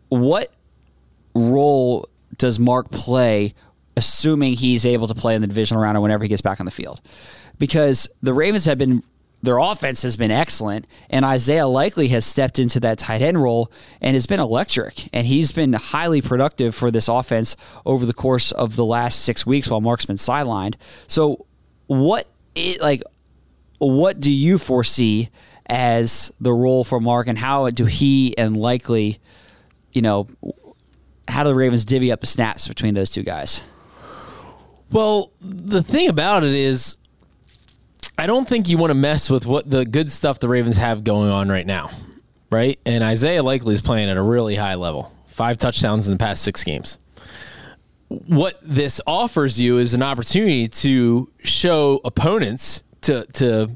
what 0.08 0.52
role 1.34 2.08
does 2.36 2.58
Mark 2.58 2.90
play, 2.90 3.54
assuming 3.96 4.54
he's 4.54 4.84
able 4.84 5.06
to 5.06 5.14
play 5.14 5.34
in 5.34 5.40
the 5.40 5.46
divisional 5.46 5.82
round 5.82 5.96
or 5.96 6.00
whenever 6.00 6.24
he 6.24 6.28
gets 6.28 6.42
back 6.42 6.60
on 6.60 6.66
the 6.66 6.72
field? 6.72 7.00
Because 7.58 8.08
the 8.22 8.32
Ravens 8.32 8.64
have 8.64 8.78
been, 8.78 9.02
their 9.42 9.58
offense 9.58 10.02
has 10.02 10.16
been 10.16 10.30
excellent, 10.30 10.86
and 11.10 11.24
Isaiah 11.24 11.66
Likely 11.66 12.08
has 12.08 12.24
stepped 12.26 12.58
into 12.58 12.80
that 12.80 12.98
tight 12.98 13.22
end 13.22 13.40
role 13.40 13.70
and 14.00 14.14
has 14.14 14.26
been 14.26 14.40
electric. 14.40 15.08
And 15.12 15.26
he's 15.26 15.52
been 15.52 15.72
highly 15.74 16.22
productive 16.22 16.74
for 16.74 16.90
this 16.90 17.08
offense 17.08 17.56
over 17.84 18.06
the 18.06 18.14
course 18.14 18.52
of 18.52 18.76
the 18.76 18.84
last 18.84 19.20
six 19.20 19.44
weeks 19.44 19.68
while 19.68 19.80
Mark's 19.80 20.06
been 20.06 20.16
sidelined. 20.16 20.74
So, 21.06 21.46
what, 21.86 22.26
it, 22.54 22.80
like, 22.80 23.02
what 23.78 24.20
do 24.20 24.30
you 24.30 24.58
foresee 24.58 25.30
as 25.66 26.32
the 26.40 26.52
role 26.52 26.84
for 26.84 27.00
Mark, 27.00 27.28
and 27.28 27.38
how 27.38 27.68
do 27.70 27.84
he 27.84 28.36
and 28.38 28.56
Likely, 28.56 29.20
you 29.92 30.02
know, 30.02 30.26
how 31.28 31.42
do 31.42 31.50
the 31.50 31.54
Ravens 31.54 31.84
divvy 31.84 32.10
up 32.10 32.20
the 32.20 32.26
snaps 32.26 32.66
between 32.66 32.94
those 32.94 33.10
two 33.10 33.22
guys? 33.22 33.62
Well, 34.90 35.30
the 35.40 35.82
thing 35.82 36.08
about 36.08 36.44
it 36.44 36.54
is, 36.54 36.96
I 38.16 38.26
don't 38.26 38.48
think 38.48 38.68
you 38.68 38.78
want 38.78 38.90
to 38.90 38.94
mess 38.94 39.28
with 39.28 39.44
what 39.44 39.70
the 39.70 39.84
good 39.84 40.10
stuff 40.10 40.38
the 40.40 40.48
Ravens 40.48 40.78
have 40.78 41.04
going 41.04 41.30
on 41.30 41.50
right 41.50 41.66
now, 41.66 41.90
right? 42.50 42.78
And 42.86 43.04
Isaiah 43.04 43.42
Likely 43.42 43.74
is 43.74 43.82
playing 43.82 44.08
at 44.08 44.16
a 44.16 44.22
really 44.22 44.54
high 44.54 44.76
level. 44.76 45.12
Five 45.26 45.58
touchdowns 45.58 46.08
in 46.08 46.14
the 46.14 46.18
past 46.18 46.42
six 46.42 46.64
games. 46.64 46.98
what 48.08 48.58
this 48.62 49.00
offers 49.06 49.60
you 49.60 49.78
is 49.78 49.94
an 49.94 50.02
opportunity 50.02 50.68
to 50.68 51.30
show 51.44 52.00
opponents 52.04 52.82
to 53.08 53.26
to 53.34 53.70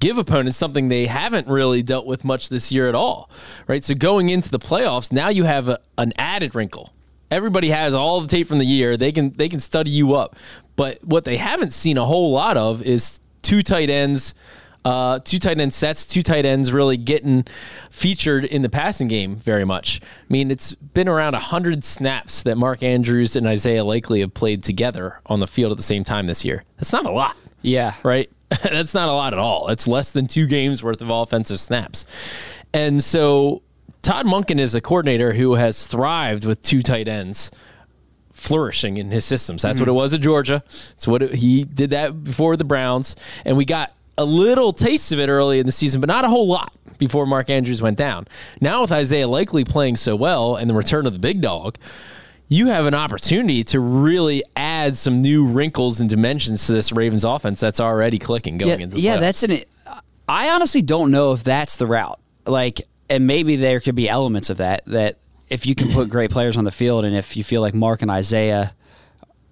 give 0.00 0.18
opponents 0.18 0.58
something 0.58 0.88
they 0.88 1.06
haven't 1.06 1.46
really 1.46 1.82
dealt 1.82 2.06
with 2.06 2.24
much 2.24 2.48
this 2.48 2.72
year 2.72 2.88
at 2.88 2.94
all, 2.94 3.30
right? 3.68 3.84
So 3.84 3.94
going 3.94 4.28
into 4.28 4.50
the 4.50 4.58
playoffs, 4.58 5.12
now 5.12 5.28
you 5.28 5.44
have 5.44 5.68
a, 5.68 5.78
an 5.96 6.12
added 6.18 6.54
wrinkle. 6.54 6.92
Everybody 7.30 7.70
has 7.70 7.94
all 7.94 8.20
the 8.20 8.28
tape 8.28 8.46
from 8.46 8.58
the 8.58 8.64
year; 8.64 8.96
they 8.96 9.12
can 9.12 9.30
they 9.30 9.48
can 9.48 9.60
study 9.60 9.90
you 9.90 10.14
up. 10.14 10.36
But 10.76 11.04
what 11.04 11.24
they 11.24 11.36
haven't 11.36 11.72
seen 11.72 11.98
a 11.98 12.04
whole 12.04 12.32
lot 12.32 12.56
of 12.56 12.82
is 12.82 13.20
two 13.42 13.62
tight 13.62 13.90
ends 13.90 14.34
uh, 14.84 15.20
two 15.20 15.38
tight 15.38 15.60
end 15.60 15.72
sets, 15.72 16.06
two 16.06 16.22
tight 16.22 16.44
ends 16.44 16.72
really 16.72 16.96
getting 16.96 17.44
featured 17.90 18.44
in 18.44 18.62
the 18.62 18.68
passing 18.68 19.08
game 19.08 19.36
very 19.36 19.64
much. 19.64 20.00
I 20.02 20.32
mean, 20.32 20.50
it's 20.50 20.74
been 20.74 21.08
around 21.08 21.34
100 21.34 21.84
snaps 21.84 22.42
that 22.42 22.56
Mark 22.56 22.82
Andrews 22.82 23.36
and 23.36 23.46
Isaiah 23.46 23.84
Likely 23.84 24.20
have 24.20 24.34
played 24.34 24.64
together 24.64 25.20
on 25.26 25.40
the 25.40 25.46
field 25.46 25.70
at 25.70 25.76
the 25.76 25.84
same 25.84 26.04
time 26.04 26.26
this 26.26 26.44
year. 26.44 26.64
That's 26.76 26.92
not 26.92 27.06
a 27.06 27.10
lot. 27.10 27.36
Yeah. 27.62 27.94
Right? 28.02 28.30
That's 28.62 28.94
not 28.94 29.08
a 29.08 29.12
lot 29.12 29.32
at 29.32 29.38
all. 29.38 29.68
It's 29.68 29.86
less 29.86 30.10
than 30.10 30.26
two 30.26 30.46
games 30.46 30.82
worth 30.82 31.00
of 31.00 31.10
offensive 31.10 31.60
snaps. 31.60 32.04
And 32.74 33.02
so 33.02 33.62
Todd 34.02 34.26
Monken 34.26 34.58
is 34.58 34.74
a 34.74 34.80
coordinator 34.80 35.32
who 35.32 35.54
has 35.54 35.86
thrived 35.86 36.44
with 36.44 36.62
two 36.62 36.82
tight 36.82 37.08
ends 37.08 37.50
flourishing 38.32 38.96
in 38.96 39.10
his 39.10 39.24
systems. 39.24 39.62
That's 39.62 39.76
mm-hmm. 39.76 39.82
what 39.82 39.88
it 39.88 39.92
was 39.92 40.14
at 40.14 40.20
Georgia. 40.20 40.64
That's 40.90 41.06
what 41.06 41.22
it, 41.22 41.34
he 41.34 41.64
did 41.64 41.90
that 41.90 42.24
before 42.24 42.56
the 42.56 42.64
Browns. 42.64 43.14
And 43.44 43.56
we 43.56 43.64
got 43.64 43.94
a 44.18 44.24
little 44.24 44.72
taste 44.72 45.12
of 45.12 45.20
it 45.20 45.28
early 45.28 45.58
in 45.58 45.66
the 45.66 45.72
season, 45.72 46.00
but 46.00 46.08
not 46.08 46.24
a 46.24 46.28
whole 46.28 46.48
lot 46.48 46.74
before 46.98 47.26
Mark 47.26 47.50
Andrews 47.50 47.80
went 47.80 47.98
down. 47.98 48.26
Now 48.60 48.82
with 48.82 48.92
Isaiah 48.92 49.28
Likely 49.28 49.64
playing 49.64 49.96
so 49.96 50.16
well 50.16 50.56
and 50.56 50.68
the 50.68 50.74
return 50.74 51.06
of 51.06 51.12
the 51.12 51.18
big 51.18 51.40
dog, 51.40 51.78
you 52.48 52.66
have 52.66 52.86
an 52.86 52.94
opportunity 52.94 53.64
to 53.64 53.80
really 53.80 54.42
add 54.56 54.96
some 54.96 55.22
new 55.22 55.44
wrinkles 55.44 56.00
and 56.00 56.10
dimensions 56.10 56.66
to 56.66 56.72
this 56.72 56.92
Ravens 56.92 57.24
offense 57.24 57.60
that's 57.60 57.80
already 57.80 58.18
clicking 58.18 58.58
going 58.58 58.78
yeah, 58.78 58.84
into 58.84 59.00
yeah. 59.00 59.16
Playoffs. 59.16 59.20
That's 59.20 59.42
an. 59.44 59.60
I 60.28 60.50
honestly 60.50 60.82
don't 60.82 61.10
know 61.10 61.32
if 61.32 61.42
that's 61.44 61.76
the 61.76 61.86
route. 61.86 62.20
Like, 62.46 62.82
and 63.08 63.26
maybe 63.26 63.56
there 63.56 63.80
could 63.80 63.94
be 63.94 64.08
elements 64.08 64.50
of 64.50 64.58
that. 64.58 64.84
That 64.86 65.16
if 65.48 65.66
you 65.66 65.74
can 65.74 65.92
put 65.92 66.08
great 66.08 66.30
players 66.30 66.56
on 66.56 66.64
the 66.64 66.70
field, 66.70 67.04
and 67.04 67.14
if 67.16 67.36
you 67.36 67.44
feel 67.44 67.60
like 67.60 67.74
Mark 67.74 68.02
and 68.02 68.10
Isaiah 68.10 68.74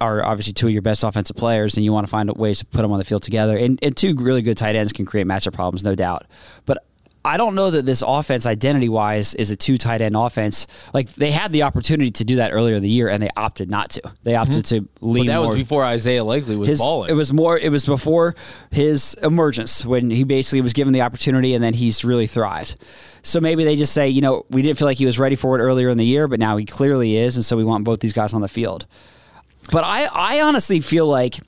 are 0.01 0.25
obviously 0.25 0.55
two 0.55 0.67
of 0.67 0.73
your 0.73 0.83
best 0.83 1.05
offensive 1.05 1.37
players, 1.37 1.77
and 1.77 1.85
you 1.85 1.93
want 1.93 2.07
to 2.07 2.11
find 2.11 2.31
ways 2.37 2.61
to 2.61 2.67
put 2.67 2.83
them 2.83 2.93
on 2.93 2.99
the 2.99 3.05
field 3.05 3.23
together. 3.23 3.57
And, 3.57 3.79
and 3.83 3.97
two 3.97 4.15
really 4.17 4.41
good 4.41 4.57
tight 4.57 4.75
ends 4.75 4.93
can 4.93 5.05
create 5.05 5.27
matchup 5.27 5.53
problems, 5.53 5.85
no 5.85 5.95
doubt. 5.95 6.27
But 6.65 6.79
I 7.23 7.37
don't 7.37 7.55
know 7.55 7.71
that 7.71 7.85
this 7.85 8.03
offense, 8.07 8.47
identity 8.47 8.89
wise, 8.89 9.35
is 9.35 9.51
a 9.51 9.57
two 9.57 9.77
tight 9.77 10.01
end 10.01 10.17
offense. 10.17 10.67
Like 10.95 11.13
they 11.15 11.31
had 11.31 11.53
the 11.53 11.65
opportunity 11.65 12.11
to 12.13 12.25
do 12.25 12.37
that 12.37 12.53
earlier 12.53 12.77
in 12.77 12.83
the 12.83 12.89
year, 12.89 13.09
and 13.09 13.23
they 13.23 13.29
opted 13.37 13.69
not 13.69 13.91
to. 13.91 14.03
They 14.23 14.37
opted 14.37 14.65
mm-hmm. 14.65 14.85
to 14.85 14.89
lean. 15.03 15.27
But 15.27 15.33
that 15.33 15.39
more. 15.39 15.49
was 15.49 15.55
before 15.57 15.85
Isaiah 15.85 16.25
Likely 16.25 16.57
was 16.57 16.69
his, 16.69 16.79
balling. 16.79 17.11
It 17.11 17.15
was 17.15 17.33
more. 17.33 17.59
It 17.59 17.69
was 17.69 17.85
before 17.85 18.35
his 18.71 19.15
emergence 19.23 19.85
when 19.85 20.11
he 20.11 20.25
basically 20.25 20.63
was 20.63 20.73
given 20.73 20.95
the 20.95 21.03
opportunity, 21.03 21.53
and 21.55 21.63
then 21.63 21.75
he's 21.75 22.05
really 22.05 22.27
thrived. 22.27 22.77
So 23.23 23.39
maybe 23.39 23.65
they 23.65 23.77
just 23.77 23.93
say, 23.93 24.09
you 24.09 24.23
know, 24.23 24.47
we 24.49 24.63
didn't 24.63 24.79
feel 24.79 24.89
like 24.89 24.97
he 24.97 25.05
was 25.05 25.19
ready 25.19 25.37
for 25.37 25.59
it 25.59 25.63
earlier 25.63 25.91
in 25.91 25.99
the 25.99 26.07
year, 26.07 26.27
but 26.27 26.41
now 26.41 26.57
he 26.57 26.65
clearly 26.65 27.17
is, 27.17 27.37
and 27.37 27.45
so 27.45 27.55
we 27.55 27.65
want 27.65 27.85
both 27.85 28.01
these 28.01 28.15
guys 28.15 28.33
on 28.33 28.41
the 28.41 28.49
field. 28.49 28.87
But 29.71 29.85
I, 29.85 30.07
I 30.07 30.41
honestly 30.41 30.81
feel 30.81 31.07
like, 31.07 31.39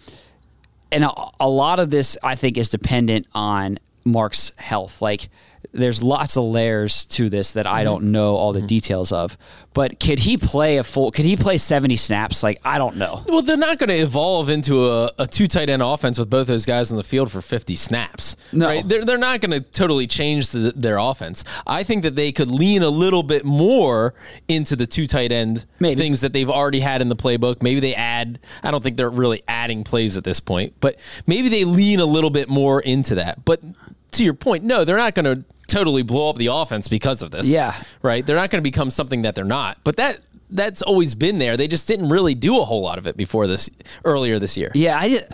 and 0.91 1.05
a, 1.05 1.13
a 1.41 1.49
lot 1.49 1.81
of 1.81 1.91
this 1.91 2.19
I 2.23 2.35
think 2.35 2.59
is 2.59 2.69
dependent 2.69 3.27
on 3.35 3.79
Mark's 4.05 4.53
health. 4.59 5.01
Like 5.01 5.29
there's 5.73 6.03
lots 6.03 6.37
of 6.37 6.45
layers 6.45 7.05
to 7.07 7.29
this 7.29 7.53
that 7.53 7.67
I 7.67 7.85
don't 7.85 8.13
know 8.13 8.37
all 8.37 8.53
the 8.53 8.59
mm-hmm. 8.59 8.67
details 8.67 9.13
of. 9.13 9.39
But 9.73 10.01
could 10.01 10.19
he 10.19 10.37
play 10.37 10.77
a 10.77 10.85
full? 10.85 11.11
Could 11.11 11.25
he 11.25 11.37
play 11.37 11.57
seventy 11.59 11.97
snaps? 11.97 12.43
Like 12.43 12.61
I 12.65 12.79
don't 12.79 12.97
know. 12.97 13.25
Well, 13.27 13.43
they're 13.43 13.57
not 13.57 13.79
going 13.79 13.89
to 13.89 13.97
evolve 13.97 14.51
into 14.51 14.87
a, 14.87 15.13
a, 15.19 15.27
two 15.27 15.47
tight 15.47 15.71
end 15.71 15.83
offense 15.83 16.19
with 16.19 16.29
both 16.29 16.47
those 16.47 16.67
guys 16.67 16.91
on 16.91 16.99
the 16.99 17.05
field 17.05 17.31
for 17.31 17.41
fifty 17.41 17.77
snaps. 17.77 18.37
No, 18.53 18.67
right? 18.67 18.87
they're 18.87 19.05
they're 19.05 19.17
not 19.17 19.41
going 19.41 19.53
to 19.53 19.61
totally 19.61 20.07
change 20.07 20.51
the, 20.51 20.73
their 20.77 20.99
offense. 20.99 21.45
I 21.67 21.85
think 21.85 22.03
that 22.03 22.17
they 22.17 22.33
could 22.33 22.51
lean 22.51 22.83
a 22.83 22.91
little 22.91 23.23
bit 23.23 23.45
more 23.45 24.15
into 24.49 24.77
the 24.77 24.87
two 24.87 25.07
tight 25.07 25.33
end 25.33 25.65
Maybe. 25.81 25.97
things 25.97 26.21
that 26.21 26.33
they've 26.33 26.51
already 26.51 26.81
had 26.81 27.01
in 27.01 27.09
the 27.09 27.17
playbook. 27.17 27.63
Maybe 27.63 27.81
they 27.81 27.95
add. 27.95 28.41
I 28.63 28.71
don't 28.71 28.83
think 28.83 28.97
they're 28.97 29.09
really 29.09 29.43
adding 29.49 29.85
plays 29.85 30.17
at 30.19 30.25
this 30.25 30.41
point, 30.41 30.75
but 30.81 30.97
maybe 31.27 31.49
they 31.49 31.65
lean 31.65 32.01
a 32.01 32.07
little 32.07 32.31
bit 32.31 32.49
more 32.49 32.81
into 32.81 33.15
that. 33.15 33.45
But 33.45 33.63
to 34.13 34.25
your 34.25 34.35
point, 34.35 34.65
no, 34.65 34.85
they're 34.85 34.97
not 34.97 35.15
going 35.15 35.25
to 35.25 35.45
totally 35.73 36.03
blow 36.03 36.29
up 36.29 36.37
the 36.37 36.49
offense 36.49 36.89
because 36.89 37.23
of 37.23 37.31
this. 37.31 37.49
Yeah. 37.49 37.75
Right? 38.03 38.25
They're 38.25 38.37
not 38.37 38.51
going 38.51 38.63
to 38.63 38.63
become 38.63 38.91
something 38.91 39.23
that 39.23 39.35
they're 39.35 39.45
not. 39.45 39.79
But 39.83 39.97
that 39.97 40.21
that's 40.51 40.83
always 40.83 41.15
been 41.15 41.39
there. 41.39 41.57
They 41.57 41.67
just 41.67 41.89
didn't 41.89 42.11
really 42.11 42.35
do 42.35 42.61
a 42.61 42.65
whole 42.65 42.83
lot 42.83 42.99
of 42.99 43.07
it 43.07 43.17
before 43.17 43.47
this 43.47 43.71
earlier 44.05 44.39
this 44.39 44.57
year. 44.57 44.71
Yeah, 44.75 44.99
I 44.99 45.09
just, 45.09 45.33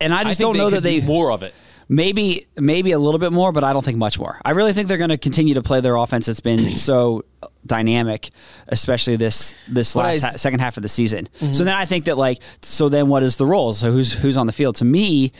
and 0.00 0.14
I 0.14 0.24
just 0.24 0.40
I 0.40 0.44
don't 0.44 0.56
know 0.56 0.70
that 0.70 0.82
they 0.82 1.00
more 1.00 1.32
of 1.32 1.42
it. 1.42 1.52
Maybe 1.88 2.46
maybe 2.56 2.92
a 2.92 3.00
little 3.00 3.18
bit 3.18 3.32
more, 3.32 3.50
but 3.50 3.64
I 3.64 3.72
don't 3.72 3.84
think 3.84 3.98
much 3.98 4.16
more. 4.16 4.40
I 4.44 4.52
really 4.52 4.72
think 4.72 4.86
they're 4.86 4.96
going 4.96 5.10
to 5.10 5.18
continue 5.18 5.54
to 5.54 5.62
play 5.62 5.80
their 5.80 5.96
offense 5.96 6.26
that's 6.26 6.38
been 6.38 6.70
so 6.76 7.24
dynamic, 7.66 8.30
especially 8.68 9.16
this 9.16 9.56
this 9.66 9.96
last 9.96 10.22
ha- 10.22 10.30
second 10.30 10.60
half 10.60 10.76
of 10.76 10.84
the 10.84 10.88
season. 10.88 11.28
Mm-hmm. 11.40 11.52
So 11.52 11.64
then 11.64 11.74
I 11.74 11.86
think 11.86 12.04
that 12.04 12.16
like 12.16 12.40
so 12.62 12.88
then 12.88 13.08
what 13.08 13.24
is 13.24 13.38
the 13.38 13.46
role? 13.46 13.72
So 13.72 13.90
who's 13.90 14.12
who's 14.12 14.36
on 14.36 14.46
the 14.46 14.52
field? 14.52 14.76
To 14.76 14.84
me, 14.84 15.32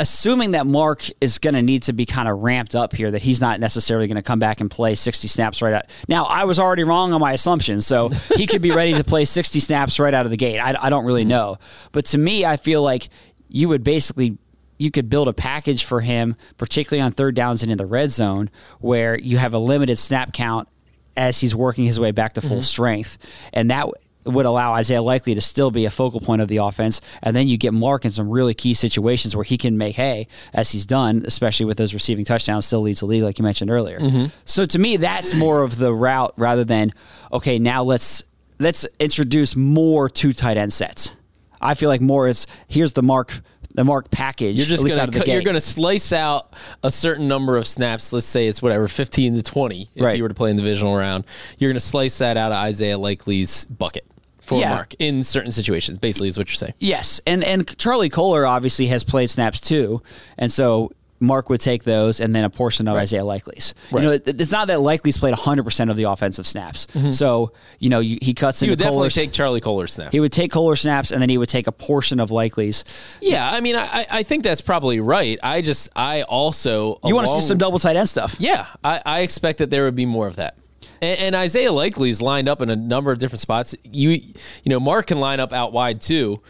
assuming 0.00 0.52
that 0.52 0.66
Mark 0.66 1.04
is 1.20 1.38
going 1.38 1.52
to 1.52 1.60
need 1.60 1.82
to 1.82 1.92
be 1.92 2.06
kind 2.06 2.26
of 2.26 2.38
ramped 2.38 2.74
up 2.74 2.94
here, 2.94 3.10
that 3.10 3.20
he's 3.20 3.38
not 3.38 3.60
necessarily 3.60 4.08
going 4.08 4.16
to 4.16 4.22
come 4.22 4.38
back 4.38 4.62
and 4.62 4.70
play 4.70 4.94
60 4.94 5.28
snaps 5.28 5.60
right 5.60 5.74
out. 5.74 5.84
Now, 6.08 6.24
I 6.24 6.44
was 6.44 6.58
already 6.58 6.84
wrong 6.84 7.12
on 7.12 7.20
my 7.20 7.34
assumption, 7.34 7.82
so 7.82 8.08
he 8.36 8.46
could 8.46 8.62
be 8.62 8.70
ready 8.70 8.94
to 8.94 9.04
play 9.04 9.26
60 9.26 9.60
snaps 9.60 10.00
right 10.00 10.14
out 10.14 10.24
of 10.24 10.30
the 10.30 10.38
gate. 10.38 10.58
I, 10.58 10.74
I 10.80 10.88
don't 10.88 11.04
really 11.04 11.26
know. 11.26 11.58
But 11.92 12.06
to 12.06 12.18
me, 12.18 12.46
I 12.46 12.56
feel 12.56 12.82
like 12.82 13.10
you 13.48 13.68
would 13.68 13.84
basically 13.84 14.38
you 14.78 14.90
could 14.90 15.10
build 15.10 15.28
a 15.28 15.34
package 15.34 15.84
for 15.84 16.00
him, 16.00 16.34
particularly 16.56 17.02
on 17.02 17.12
third 17.12 17.34
downs 17.34 17.62
and 17.62 17.70
in 17.70 17.76
the 17.76 17.84
red 17.84 18.10
zone, 18.10 18.48
where 18.78 19.18
you 19.18 19.36
have 19.36 19.52
a 19.52 19.58
limited 19.58 19.98
snap 19.98 20.32
count 20.32 20.66
as 21.14 21.38
he's 21.38 21.54
working 21.54 21.84
his 21.84 22.00
way 22.00 22.12
back 22.12 22.32
to 22.34 22.40
full 22.40 22.52
mm-hmm. 22.52 22.60
strength, 22.62 23.18
and 23.52 23.70
that 23.70 23.90
would 24.34 24.46
allow 24.46 24.74
Isaiah 24.74 25.02
Likely 25.02 25.34
to 25.34 25.40
still 25.40 25.70
be 25.70 25.84
a 25.84 25.90
focal 25.90 26.20
point 26.20 26.42
of 26.42 26.48
the 26.48 26.58
offense. 26.58 27.00
And 27.22 27.34
then 27.34 27.48
you 27.48 27.56
get 27.56 27.72
Mark 27.72 28.04
in 28.04 28.10
some 28.10 28.28
really 28.28 28.54
key 28.54 28.74
situations 28.74 29.34
where 29.34 29.44
he 29.44 29.58
can 29.58 29.78
make 29.78 29.96
hay, 29.96 30.26
as 30.52 30.70
he's 30.70 30.86
done, 30.86 31.22
especially 31.26 31.66
with 31.66 31.78
those 31.78 31.94
receiving 31.94 32.24
touchdowns, 32.24 32.66
still 32.66 32.82
leads 32.82 33.00
the 33.00 33.06
league, 33.06 33.22
like 33.22 33.38
you 33.38 33.42
mentioned 33.42 33.70
earlier. 33.70 33.98
Mm-hmm. 33.98 34.26
So 34.44 34.64
to 34.66 34.78
me, 34.78 34.96
that's 34.96 35.34
more 35.34 35.62
of 35.62 35.76
the 35.76 35.92
route 35.92 36.32
rather 36.36 36.64
than, 36.64 36.92
okay, 37.32 37.58
now 37.58 37.82
let's 37.82 38.24
let's 38.58 38.86
introduce 38.98 39.56
more 39.56 40.08
two 40.08 40.32
tight 40.32 40.56
end 40.56 40.72
sets. 40.72 41.16
I 41.60 41.74
feel 41.74 41.88
like 41.88 42.00
more 42.00 42.28
is 42.28 42.46
here's 42.68 42.92
the 42.92 43.02
Mark 43.02 43.40
the 43.74 43.84
mark 43.84 44.10
package. 44.10 44.56
You're 44.56 44.66
just 44.66 44.86
gonna 44.86 45.24
you're 45.26 45.42
gonna 45.42 45.60
slice 45.60 46.12
out 46.12 46.52
a 46.82 46.90
certain 46.90 47.28
number 47.28 47.56
of 47.56 47.66
snaps. 47.66 48.12
Let's 48.12 48.26
say 48.26 48.46
it's 48.48 48.60
whatever 48.60 48.88
15 48.88 49.36
to 49.36 49.42
20. 49.42 49.88
If 49.94 50.02
right. 50.02 50.16
you 50.16 50.22
were 50.22 50.28
to 50.28 50.34
play 50.34 50.50
in 50.50 50.56
the 50.56 50.62
divisional 50.62 50.96
round, 50.96 51.24
you're 51.58 51.70
gonna 51.70 51.80
slice 51.80 52.18
that 52.18 52.36
out 52.36 52.52
of 52.52 52.58
Isaiah 52.58 52.98
Likely's 52.98 53.66
bucket 53.66 54.06
for 54.50 54.60
yeah. 54.60 54.74
Mark 54.74 54.94
in 54.98 55.24
certain 55.24 55.52
situations. 55.52 55.96
Basically, 55.98 56.28
is 56.28 56.36
what 56.36 56.48
you're 56.48 56.56
saying. 56.56 56.74
Yes, 56.78 57.20
and 57.26 57.44
and 57.44 57.76
Charlie 57.78 58.08
Kolar 58.08 58.44
obviously 58.44 58.88
has 58.88 59.04
played 59.04 59.30
snaps 59.30 59.60
too, 59.60 60.02
and 60.36 60.52
so 60.52 60.92
Mark 61.20 61.50
would 61.50 61.60
take 61.60 61.84
those 61.84 62.20
and 62.20 62.34
then 62.34 62.44
a 62.44 62.50
portion 62.50 62.88
of 62.88 62.94
right. 62.94 63.02
Isaiah 63.02 63.24
Likely's. 63.24 63.74
Right. 63.92 64.02
You 64.02 64.08
know, 64.08 64.18
it's 64.24 64.50
not 64.50 64.68
that 64.68 64.80
Likely's 64.80 65.18
played 65.18 65.34
100% 65.34 65.90
of 65.90 65.96
the 65.96 66.04
offensive 66.04 66.46
snaps. 66.46 66.86
Mm-hmm. 66.94 67.10
So, 67.10 67.52
you 67.78 67.90
know, 67.90 68.00
he 68.00 68.32
cuts 68.34 68.58
he 68.58 68.66
into 68.66 68.72
would 68.72 68.78
definitely 68.78 68.96
Kolar's, 68.96 69.14
take 69.14 69.32
Charlie 69.32 69.60
Kolar 69.60 69.86
snaps. 69.86 70.12
He 70.12 70.20
would 70.20 70.32
take 70.32 70.50
Kolar 70.50 70.76
snaps 70.76 71.12
and 71.12 71.20
then 71.20 71.28
he 71.28 71.36
would 71.36 71.50
take 71.50 71.66
a 71.66 71.72
portion 71.72 72.20
of 72.20 72.30
Likely's. 72.30 72.84
Yeah, 73.20 73.48
I 73.48 73.60
mean, 73.60 73.76
I, 73.76 74.06
I 74.10 74.22
think 74.22 74.44
that's 74.44 74.62
probably 74.62 74.98
right. 75.00 75.38
I 75.42 75.60
just, 75.60 75.90
I 75.94 76.22
also. 76.22 76.98
You 77.04 77.14
want 77.14 77.26
to 77.26 77.34
see 77.34 77.40
some 77.40 77.58
double 77.58 77.78
tight 77.78 77.96
end 77.96 78.08
stuff. 78.08 78.36
Yeah, 78.38 78.66
I, 78.82 79.02
I 79.04 79.20
expect 79.20 79.58
that 79.58 79.68
there 79.68 79.84
would 79.84 79.94
be 79.94 80.06
more 80.06 80.26
of 80.26 80.36
that. 80.36 80.56
And, 81.00 81.18
and 81.20 81.34
Isaiah 81.34 81.72
Likely's 81.72 82.20
lined 82.20 82.48
up 82.48 82.60
in 82.60 82.70
a 82.70 82.76
number 82.76 83.12
of 83.12 83.18
different 83.18 83.40
spots. 83.40 83.74
You, 83.84 84.10
you 84.10 84.32
know, 84.66 84.80
Mark 84.80 85.08
can 85.08 85.20
line 85.20 85.40
up 85.40 85.52
out 85.52 85.72
wide 85.72 86.00
too. 86.00 86.40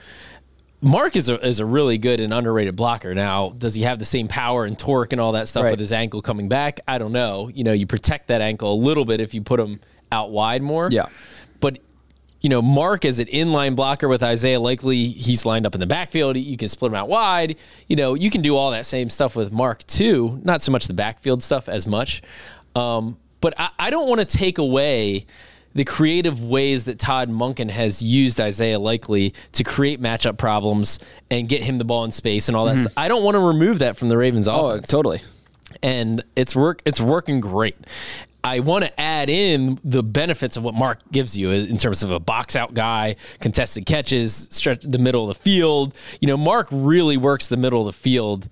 Mark 0.82 1.14
is 1.14 1.28
a 1.28 1.46
is 1.46 1.60
a 1.60 1.66
really 1.66 1.98
good 1.98 2.20
and 2.20 2.32
underrated 2.32 2.74
blocker. 2.74 3.14
Now, 3.14 3.50
does 3.50 3.74
he 3.74 3.82
have 3.82 3.98
the 3.98 4.04
same 4.04 4.28
power 4.28 4.64
and 4.64 4.78
torque 4.78 5.12
and 5.12 5.20
all 5.20 5.32
that 5.32 5.46
stuff 5.46 5.64
right. 5.64 5.72
with 5.72 5.80
his 5.80 5.92
ankle 5.92 6.22
coming 6.22 6.48
back? 6.48 6.80
I 6.88 6.96
don't 6.96 7.12
know. 7.12 7.50
You 7.52 7.64
know, 7.64 7.72
you 7.72 7.86
protect 7.86 8.28
that 8.28 8.40
ankle 8.40 8.72
a 8.72 8.74
little 8.74 9.04
bit 9.04 9.20
if 9.20 9.34
you 9.34 9.42
put 9.42 9.60
him 9.60 9.80
out 10.10 10.30
wide 10.30 10.62
more. 10.62 10.88
Yeah. 10.90 11.06
But 11.60 11.80
you 12.40 12.48
know, 12.48 12.62
Mark 12.62 13.04
as 13.04 13.18
an 13.18 13.26
inline 13.26 13.76
blocker 13.76 14.08
with 14.08 14.22
Isaiah 14.22 14.58
Likely, 14.58 15.08
he's 15.08 15.44
lined 15.44 15.66
up 15.66 15.74
in 15.74 15.80
the 15.80 15.86
backfield. 15.86 16.38
You 16.38 16.56
can 16.56 16.68
split 16.68 16.90
him 16.90 16.96
out 16.96 17.08
wide. 17.08 17.58
You 17.86 17.96
know, 17.96 18.14
you 18.14 18.30
can 18.30 18.40
do 18.40 18.56
all 18.56 18.70
that 18.70 18.86
same 18.86 19.10
stuff 19.10 19.36
with 19.36 19.52
Mark 19.52 19.86
too. 19.86 20.40
Not 20.42 20.62
so 20.62 20.72
much 20.72 20.86
the 20.86 20.94
backfield 20.94 21.42
stuff 21.42 21.68
as 21.68 21.86
much. 21.86 22.22
Um, 22.74 23.18
but 23.40 23.54
I, 23.58 23.70
I 23.78 23.90
don't 23.90 24.08
want 24.08 24.20
to 24.20 24.24
take 24.24 24.58
away 24.58 25.26
the 25.74 25.84
creative 25.84 26.42
ways 26.42 26.84
that 26.84 26.98
Todd 26.98 27.30
Monken 27.30 27.70
has 27.70 28.02
used 28.02 28.40
Isaiah 28.40 28.78
Likely 28.78 29.34
to 29.52 29.64
create 29.64 30.00
matchup 30.00 30.36
problems 30.36 30.98
and 31.30 31.48
get 31.48 31.62
him 31.62 31.78
the 31.78 31.84
ball 31.84 32.04
in 32.04 32.12
space 32.12 32.48
and 32.48 32.56
all 32.56 32.66
that. 32.66 32.76
Mm-hmm. 32.76 32.98
I 32.98 33.08
don't 33.08 33.22
want 33.22 33.36
to 33.36 33.40
remove 33.40 33.78
that 33.80 33.96
from 33.96 34.08
the 34.08 34.16
Ravens 34.16 34.48
oh, 34.48 34.70
offense. 34.70 34.92
Oh, 34.92 34.96
totally. 34.96 35.20
And 35.82 36.24
it's 36.34 36.56
work. 36.56 36.82
It's 36.84 37.00
working 37.00 37.40
great. 37.40 37.76
I 38.42 38.60
want 38.60 38.84
to 38.84 39.00
add 39.00 39.28
in 39.28 39.78
the 39.84 40.02
benefits 40.02 40.56
of 40.56 40.62
what 40.62 40.74
Mark 40.74 40.98
gives 41.12 41.36
you 41.36 41.50
in 41.50 41.76
terms 41.76 42.02
of 42.02 42.10
a 42.10 42.18
box 42.18 42.56
out 42.56 42.72
guy, 42.72 43.16
contested 43.38 43.86
catches, 43.86 44.48
stretch 44.50 44.82
the 44.82 44.98
middle 44.98 45.28
of 45.28 45.36
the 45.36 45.42
field. 45.42 45.94
You 46.20 46.26
know, 46.26 46.38
Mark 46.38 46.68
really 46.70 47.18
works 47.18 47.48
the 47.48 47.58
middle 47.58 47.80
of 47.80 47.86
the 47.86 48.00
field 48.00 48.48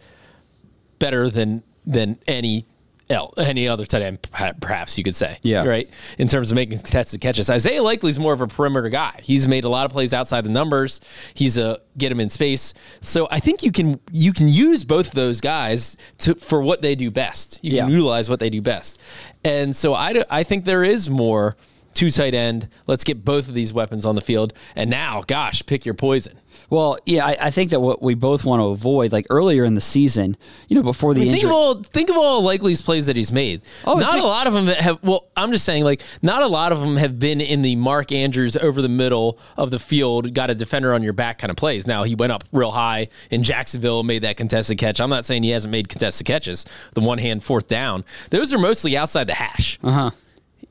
better 0.99 1.31
than 1.31 1.63
than 1.87 2.19
any 2.27 2.67
any 3.11 3.69
other 3.69 3.87
tight 3.87 4.03
end, 4.03 4.19
perhaps 4.61 4.99
you 4.99 5.05
could 5.05 5.15
say. 5.15 5.39
Yeah. 5.43 5.65
Right. 5.65 5.89
In 6.19 6.29
terms 6.29 6.51
of 6.51 6.57
making 6.57 6.79
contested 6.79 7.21
catches, 7.21 7.49
Isaiah 7.51 7.83
Likely 7.83 8.11
is 8.11 8.19
more 8.19 8.33
of 8.33 8.41
a 8.41 8.47
perimeter 8.47 8.89
guy. 8.89 9.21
He's 9.23 9.49
made 9.49 9.65
a 9.65 9.69
lot 9.69 9.87
of 9.87 9.93
plays 9.93 10.13
outside 10.13 10.45
the 10.45 10.51
numbers. 10.51 11.01
He's 11.35 11.59
a 11.59 11.81
get 11.97 12.13
him 12.13 12.21
in 12.21 12.29
space. 12.31 12.75
So 13.01 13.29
I 13.31 13.41
think 13.41 13.63
you 13.63 13.73
can 13.73 14.01
you 14.13 14.33
can 14.33 14.49
use 14.49 14.85
both 14.85 15.09
of 15.09 15.15
those 15.15 15.41
guys 15.41 15.97
to 16.19 16.35
for 16.35 16.61
what 16.61 16.83
they 16.83 16.95
do 16.95 17.11
best. 17.11 17.61
You 17.63 17.71
can 17.71 17.89
yeah. 17.89 17.97
utilize 17.97 18.29
what 18.29 18.41
they 18.41 18.51
do 18.51 18.63
best. 18.63 19.01
And 19.45 19.75
so 19.75 19.95
I 19.95 20.25
I 20.31 20.43
think 20.43 20.65
there 20.65 20.85
is 20.85 21.09
more 21.09 21.57
two 21.99 22.13
tight 22.13 22.33
end. 22.33 22.69
Let's 22.87 23.03
get 23.03 23.25
both 23.25 23.49
of 23.49 23.55
these 23.55 23.73
weapons 23.73 24.07
on 24.07 24.15
the 24.15 24.21
field. 24.21 24.53
And 24.77 24.89
now, 24.89 25.25
gosh, 25.27 25.67
pick 25.67 25.85
your 25.85 25.97
poison. 25.97 26.39
Well, 26.71 26.97
yeah, 27.05 27.27
I, 27.27 27.37
I, 27.41 27.51
think 27.51 27.71
that 27.71 27.81
what 27.81 28.01
we 28.01 28.15
both 28.15 28.45
want 28.45 28.61
to 28.61 28.67
avoid, 28.67 29.11
like 29.11 29.27
earlier 29.31 29.65
in 29.65 29.75
the 29.75 29.81
season, 29.81 30.37
you 30.69 30.77
know, 30.77 30.83
before 30.83 31.13
the 31.13 31.23
I 31.23 31.25
mean, 31.25 31.35
injury. 31.35 31.41
Think 31.41 31.51
of 31.51 31.57
all 31.57 31.75
think 31.83 32.11
of 32.11 32.17
all 32.17 32.43
Likely's 32.43 32.81
plays 32.81 33.07
that 33.07 33.17
he's 33.17 33.33
made. 33.33 33.63
Oh, 33.85 33.99
not 33.99 34.17
a 34.17 34.23
lot 34.23 34.47
of 34.47 34.53
them 34.53 34.67
have. 34.67 35.03
Well, 35.03 35.29
I'm 35.37 35.51
just 35.51 35.65
saying, 35.65 35.85
like, 35.85 36.03
not 36.23 36.43
a 36.43 36.47
lot 36.47 36.71
of 36.71 36.81
them 36.81 36.97
have 36.97 37.19
been 37.19 37.41
in 37.41 37.63
the 37.63 37.75
Mark 37.77 38.13
Andrews 38.13 38.57
over 38.57 38.81
the 38.81 38.89
middle 38.89 39.39
of 39.57 39.71
the 39.71 39.79
field, 39.79 40.33
got 40.35 40.51
a 40.51 40.55
defender 40.55 40.95
on 40.95 41.03
your 41.03 41.13
back 41.13 41.39
kind 41.39 41.51
of 41.51 41.57
plays. 41.57 41.87
Now 41.87 42.05
he 42.05 42.15
went 42.15 42.33
up 42.33 42.45
real 42.53 42.71
high 42.71 43.09
in 43.31 43.43
Jacksonville, 43.43 44.03
made 44.05 44.23
that 44.23 44.37
contested 44.37 44.79
catch. 44.79 45.01
I'm 45.01 45.11
not 45.11 45.25
saying 45.25 45.43
he 45.43 45.51
hasn't 45.51 45.73
made 45.73 45.89
contested 45.89 46.27
catches. 46.27 46.65
The 46.95 47.01
one 47.01 47.19
hand 47.19 47.43
fourth 47.43 47.67
down, 47.67 48.05
those 48.31 48.53
are 48.53 48.59
mostly 48.59 48.97
outside 48.97 49.27
the 49.27 49.35
hash. 49.35 49.79
Uh 49.83 49.91
huh. 49.91 50.11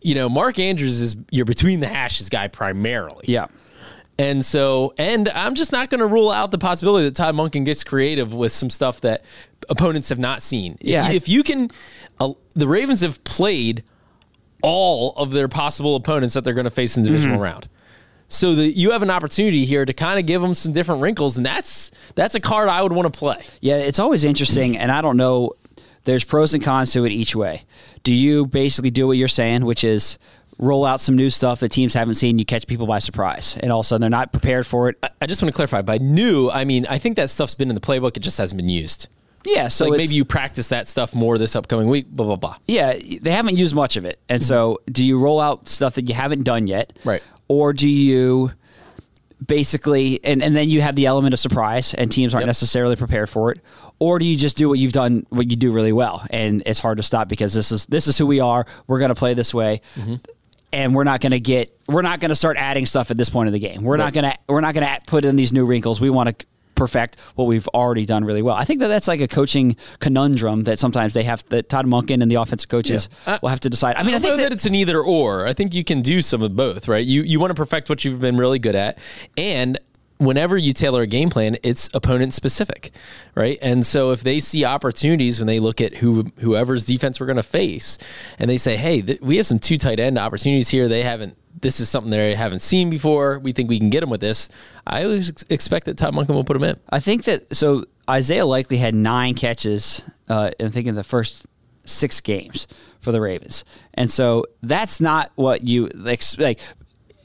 You 0.07 0.15
know, 0.15 0.29
Mark 0.29 0.57
Andrews 0.57 1.01
is 1.01 1.17
you're 1.31 1.43
between 1.43 1.81
the 1.81 1.87
hashes 1.87 2.29
guy 2.29 2.47
primarily. 2.47 3.25
Yeah. 3.27 3.47
And 4.17 4.43
so, 4.43 4.93
and 4.97 5.27
I'm 5.27 5.53
just 5.53 5.73
not 5.73 5.89
going 5.89 5.99
to 5.99 6.07
rule 6.07 6.31
out 6.31 6.49
the 6.51 6.57
possibility 6.57 7.05
that 7.05 7.15
Todd 7.15 7.35
Monken 7.35 7.65
gets 7.65 7.83
creative 7.83 8.33
with 8.33 8.53
some 8.53 8.69
stuff 8.69 9.01
that 9.01 9.25
opponents 9.69 10.07
have 10.07 10.17
not 10.17 10.41
seen. 10.41 10.77
Yeah. 10.79 11.09
If, 11.09 11.15
if 11.15 11.29
you 11.29 11.43
can, 11.43 11.69
uh, 12.21 12.33
the 12.55 12.67
Ravens 12.67 13.01
have 13.01 13.21
played 13.25 13.83
all 14.63 15.13
of 15.17 15.31
their 15.31 15.49
possible 15.49 15.97
opponents 15.97 16.35
that 16.35 16.45
they're 16.45 16.53
going 16.53 16.63
to 16.63 16.71
face 16.71 16.95
in 16.95 17.03
the 17.03 17.09
divisional 17.09 17.35
mm-hmm. 17.35 17.43
round. 17.43 17.69
So 18.29 18.55
that 18.55 18.77
you 18.77 18.91
have 18.91 19.03
an 19.03 19.09
opportunity 19.09 19.65
here 19.65 19.83
to 19.83 19.93
kind 19.93 20.19
of 20.19 20.25
give 20.25 20.41
them 20.41 20.53
some 20.53 20.73
different 20.73 21.01
wrinkles, 21.01 21.37
and 21.37 21.45
that's 21.45 21.91
that's 22.15 22.35
a 22.35 22.39
card 22.41 22.69
I 22.69 22.81
would 22.81 22.91
want 22.91 23.11
to 23.11 23.17
play. 23.17 23.41
Yeah, 23.61 23.75
it's 23.75 23.99
always 23.99 24.25
interesting, 24.25 24.77
and 24.77 24.91
I 24.91 25.01
don't 25.01 25.17
know. 25.17 25.51
There's 26.03 26.23
pros 26.23 26.53
and 26.53 26.63
cons 26.63 26.91
to 26.93 27.05
it 27.05 27.11
each 27.11 27.35
way. 27.35 27.63
Do 28.07 28.13
you 28.13 28.45
basically 28.45 28.89
do 28.89 29.05
what 29.05 29.17
you're 29.17 29.27
saying, 29.27 29.65
which 29.65 29.83
is 29.83 30.17
roll 30.57 30.85
out 30.85 31.01
some 31.01 31.17
new 31.17 31.29
stuff 31.29 31.59
that 31.59 31.73
teams 31.73 31.93
haven't 31.93 32.13
seen, 32.13 32.39
you 32.39 32.45
catch 32.45 32.65
people 32.65 32.87
by 32.87 32.99
surprise, 32.99 33.57
and 33.57 33.69
all 33.69 33.81
of 33.81 33.83
a 33.83 33.87
sudden 33.87 33.99
they're 33.99 34.09
not 34.09 34.31
prepared 34.31 34.65
for 34.65 34.87
it. 34.87 34.95
I 35.21 35.25
just 35.25 35.41
want 35.41 35.53
to 35.53 35.55
clarify. 35.57 35.81
By 35.81 35.97
new, 35.97 36.49
I 36.49 36.63
mean 36.63 36.85
I 36.89 36.99
think 36.99 37.17
that 37.17 37.29
stuff's 37.29 37.53
been 37.53 37.67
in 37.67 37.75
the 37.75 37.81
playbook; 37.81 38.15
it 38.15 38.21
just 38.21 38.37
hasn't 38.37 38.55
been 38.55 38.69
used. 38.69 39.09
Yeah, 39.43 39.67
so 39.67 39.89
like 39.89 39.97
maybe 39.97 40.13
you 40.13 40.23
practice 40.23 40.69
that 40.69 40.87
stuff 40.87 41.13
more 41.13 41.37
this 41.37 41.53
upcoming 41.53 41.89
week. 41.89 42.07
Blah 42.07 42.27
blah 42.27 42.35
blah. 42.37 42.55
Yeah, 42.65 42.93
they 42.93 43.31
haven't 43.31 43.57
used 43.57 43.75
much 43.75 43.97
of 43.97 44.05
it, 44.05 44.21
and 44.29 44.41
mm-hmm. 44.41 44.47
so 44.47 44.79
do 44.89 45.03
you 45.03 45.19
roll 45.19 45.41
out 45.41 45.67
stuff 45.67 45.95
that 45.95 46.07
you 46.07 46.15
haven't 46.15 46.43
done 46.43 46.67
yet, 46.67 46.97
right? 47.03 47.21
Or 47.49 47.73
do 47.73 47.89
you? 47.89 48.53
Basically 49.45 50.19
and, 50.23 50.41
and 50.41 50.55
then 50.55 50.69
you 50.69 50.81
have 50.81 50.95
the 50.95 51.05
element 51.05 51.33
of 51.33 51.39
surprise 51.39 51.93
and 51.93 52.11
teams 52.11 52.33
aren't 52.33 52.43
yep. 52.43 52.47
necessarily 52.47 52.95
prepared 52.95 53.29
for 53.29 53.51
it 53.51 53.61
or 53.99 54.17
do 54.17 54.25
you 54.25 54.35
just 54.35 54.57
do 54.57 54.67
what 54.67 54.79
you've 54.79 54.91
done 54.91 55.25
what 55.29 55.49
you 55.49 55.55
do 55.55 55.71
really 55.71 55.93
well 55.93 56.25
and 56.31 56.63
it's 56.65 56.79
hard 56.79 56.97
to 56.97 57.03
stop 57.03 57.29
because 57.29 57.53
this 57.53 57.71
is 57.71 57.85
this 57.85 58.07
is 58.07 58.17
who 58.17 58.25
we 58.25 58.39
are 58.39 58.65
we're 58.87 58.97
going 58.97 59.09
to 59.09 59.15
play 59.15 59.35
this 59.35 59.53
way 59.53 59.79
mm-hmm 59.95 60.15
and 60.73 60.93
we're 60.93 61.03
not 61.03 61.21
going 61.21 61.31
to 61.31 61.39
get 61.39 61.75
we're 61.87 62.01
not 62.01 62.19
going 62.19 62.29
to 62.29 62.35
start 62.35 62.57
adding 62.57 62.85
stuff 62.85 63.11
at 63.11 63.17
this 63.17 63.29
point 63.29 63.47
of 63.47 63.53
the 63.53 63.59
game. 63.59 63.83
We're 63.83 63.97
right. 63.97 64.05
not 64.05 64.13
going 64.13 64.31
to 64.31 64.37
we're 64.47 64.61
not 64.61 64.73
going 64.73 64.85
to 64.85 65.01
put 65.05 65.25
in 65.25 65.35
these 65.35 65.53
new 65.53 65.65
wrinkles. 65.65 66.01
We 66.01 66.09
want 66.09 66.37
to 66.37 66.45
perfect 66.77 67.19
what 67.35 67.45
we've 67.45 67.67
already 67.69 68.05
done 68.05 68.23
really 68.23 68.41
well. 68.41 68.55
I 68.55 68.63
think 68.63 68.79
that 68.79 68.87
that's 68.87 69.07
like 69.07 69.19
a 69.19 69.27
coaching 69.27 69.75
conundrum 69.99 70.63
that 70.63 70.79
sometimes 70.79 71.13
they 71.13 71.23
have 71.23 71.43
that 71.49 71.67
Todd 71.67 71.85
Monken 71.85 72.21
and 72.21 72.31
the 72.31 72.35
offensive 72.35 72.69
coaches 72.69 73.09
yeah. 73.25 73.39
will 73.41 73.49
have 73.49 73.59
to 73.61 73.69
decide. 73.69 73.97
I 73.97 74.03
mean, 74.03 74.13
I, 74.13 74.17
I 74.17 74.19
think 74.21 74.37
that, 74.37 74.43
that, 74.43 74.53
it's 74.53 74.65
an 74.65 74.75
either 74.75 75.01
or. 75.01 75.45
I 75.45 75.53
think 75.53 75.73
you 75.73 75.83
can 75.83 76.01
do 76.01 76.21
some 76.21 76.41
of 76.41 76.55
both, 76.55 76.87
right? 76.87 77.05
You 77.05 77.23
you 77.23 77.39
want 77.39 77.51
to 77.51 77.55
perfect 77.55 77.89
what 77.89 78.05
you've 78.05 78.21
been 78.21 78.37
really 78.37 78.59
good 78.59 78.75
at, 78.75 78.97
and 79.35 79.77
whenever 80.19 80.57
you 80.57 80.73
tailor 80.73 81.03
a 81.03 81.07
game 81.07 81.29
plan, 81.29 81.57
it's 81.63 81.89
opponent 81.93 82.33
specific, 82.33 82.91
right? 83.35 83.57
And 83.61 83.85
so 83.85 84.11
if 84.11 84.21
they 84.21 84.39
see 84.39 84.65
opportunities 84.65 85.39
when 85.39 85.47
they 85.47 85.59
look 85.59 85.81
at 85.81 85.95
who 85.95 86.31
whoever's 86.39 86.85
defense 86.85 87.19
we're 87.19 87.25
going 87.25 87.37
to 87.37 87.43
face, 87.43 87.97
and 88.39 88.49
they 88.49 88.57
say, 88.57 88.77
"Hey, 88.77 89.01
th- 89.01 89.21
we 89.21 89.37
have 89.37 89.47
some 89.47 89.59
two 89.59 89.77
tight 89.77 89.99
end 89.99 90.17
opportunities 90.17 90.69
here. 90.69 90.87
They 90.87 91.03
haven't. 91.03 91.37
This 91.59 91.79
is 91.79 91.89
something 91.89 92.11
they 92.11 92.35
haven't 92.35 92.61
seen 92.61 92.89
before. 92.89 93.39
We 93.39 93.51
think 93.51 93.69
we 93.69 93.79
can 93.79 93.89
get 93.89 94.01
them 94.01 94.09
with 94.09 94.21
this." 94.21 94.49
I 94.85 95.03
always 95.03 95.29
expect 95.49 95.85
that 95.85 95.97
Todd 95.97 96.13
Monken 96.13 96.29
will 96.29 96.43
put 96.43 96.53
them 96.53 96.63
in. 96.63 96.79
I 96.89 96.99
think 96.99 97.23
that 97.25 97.55
so 97.55 97.85
Isaiah 98.09 98.45
Likely 98.45 98.77
had 98.77 98.95
nine 98.95 99.35
catches. 99.35 100.01
Uh, 100.29 100.51
I 100.59 100.69
think 100.69 100.87
in 100.87 100.95
the 100.95 101.03
first 101.03 101.45
six 101.83 102.21
games 102.21 102.67
for 102.99 103.11
the 103.11 103.21
Ravens, 103.21 103.63
and 103.93 104.11
so 104.11 104.45
that's 104.61 104.99
not 104.99 105.31
what 105.35 105.63
you 105.63 105.89
like. 105.93 106.21
like 106.37 106.59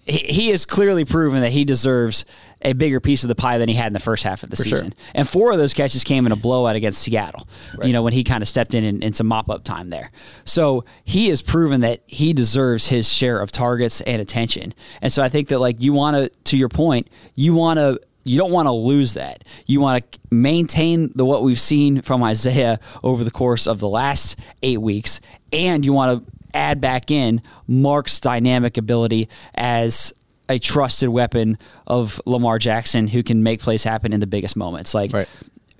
he 0.04 0.48
has 0.48 0.64
clearly 0.64 1.04
proven 1.04 1.42
that 1.42 1.52
he 1.52 1.64
deserves 1.64 2.24
a 2.64 2.72
bigger 2.72 3.00
piece 3.00 3.24
of 3.24 3.28
the 3.28 3.34
pie 3.34 3.58
than 3.58 3.68
he 3.68 3.74
had 3.74 3.88
in 3.88 3.92
the 3.92 4.00
first 4.00 4.24
half 4.24 4.42
of 4.42 4.50
the 4.50 4.56
For 4.56 4.62
season. 4.62 4.92
Sure. 4.92 5.12
And 5.14 5.28
four 5.28 5.52
of 5.52 5.58
those 5.58 5.74
catches 5.74 6.04
came 6.04 6.26
in 6.26 6.32
a 6.32 6.36
blowout 6.36 6.76
against 6.76 7.02
Seattle, 7.02 7.48
right. 7.76 7.86
you 7.86 7.92
know, 7.92 8.02
when 8.02 8.12
he 8.12 8.24
kind 8.24 8.42
of 8.42 8.48
stepped 8.48 8.74
in, 8.74 8.84
in 8.84 9.02
in 9.02 9.12
some 9.12 9.26
mop 9.26 9.50
up 9.50 9.64
time 9.64 9.90
there. 9.90 10.10
So 10.44 10.84
he 11.04 11.28
has 11.28 11.42
proven 11.42 11.80
that 11.82 12.02
he 12.06 12.32
deserves 12.32 12.88
his 12.88 13.12
share 13.12 13.40
of 13.40 13.52
targets 13.52 14.00
and 14.02 14.22
attention. 14.22 14.74
And 15.00 15.12
so 15.12 15.22
I 15.22 15.28
think 15.28 15.48
that, 15.48 15.58
like, 15.58 15.80
you 15.80 15.92
want 15.92 16.16
to, 16.16 16.28
to 16.44 16.56
your 16.56 16.68
point, 16.68 17.08
you 17.34 17.54
want 17.54 17.78
to 17.78 18.00
you 18.24 18.38
don't 18.38 18.52
want 18.52 18.68
to 18.68 18.72
lose 18.72 19.14
that. 19.14 19.44
You 19.66 19.80
want 19.80 20.12
to 20.12 20.20
maintain 20.30 21.10
the 21.14 21.24
what 21.24 21.42
we've 21.42 21.58
seen 21.58 22.02
from 22.02 22.22
Isaiah 22.22 22.78
over 23.02 23.24
the 23.24 23.30
course 23.30 23.66
of 23.66 23.80
the 23.80 23.88
last 23.88 24.38
eight 24.62 24.80
weeks, 24.80 25.20
and 25.52 25.84
you 25.84 25.92
want 25.92 26.24
to 26.24 26.32
add 26.54 26.80
back 26.80 27.10
in 27.10 27.42
Mark's 27.66 28.20
dynamic 28.20 28.76
ability 28.76 29.28
as 29.54 30.12
a 30.52 30.58
trusted 30.58 31.08
weapon 31.08 31.58
of 31.86 32.20
Lamar 32.26 32.58
Jackson 32.58 33.08
who 33.08 33.22
can 33.22 33.42
make 33.42 33.60
plays 33.60 33.82
happen 33.82 34.12
in 34.12 34.20
the 34.20 34.26
biggest 34.26 34.54
moments. 34.54 34.94
Like 34.94 35.12
right. 35.12 35.28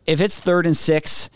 if 0.07 0.21
it's 0.21 0.39
third 0.41 0.67
and 0.67 0.77
six 0.77 1.29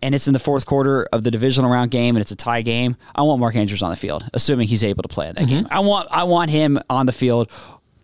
and 0.00 0.14
it's 0.14 0.26
in 0.26 0.32
the 0.32 0.38
fourth 0.38 0.64
quarter 0.64 1.08
of 1.12 1.24
the 1.24 1.30
divisional 1.30 1.70
round 1.70 1.90
game 1.90 2.14
and 2.14 2.20
it's 2.20 2.30
a 2.30 2.36
tie 2.36 2.62
game, 2.62 2.96
I 3.14 3.22
want 3.22 3.40
Mark 3.40 3.56
Andrews 3.56 3.82
on 3.82 3.90
the 3.90 3.96
field, 3.96 4.24
assuming 4.32 4.68
he's 4.68 4.84
able 4.84 5.02
to 5.02 5.08
play 5.08 5.28
in 5.28 5.34
that 5.34 5.42
mm-hmm. 5.42 5.54
game. 5.54 5.66
I 5.70 5.80
want 5.80 6.08
I 6.10 6.22
want 6.24 6.50
him 6.50 6.78
on 6.88 7.06
the 7.06 7.12
field 7.12 7.50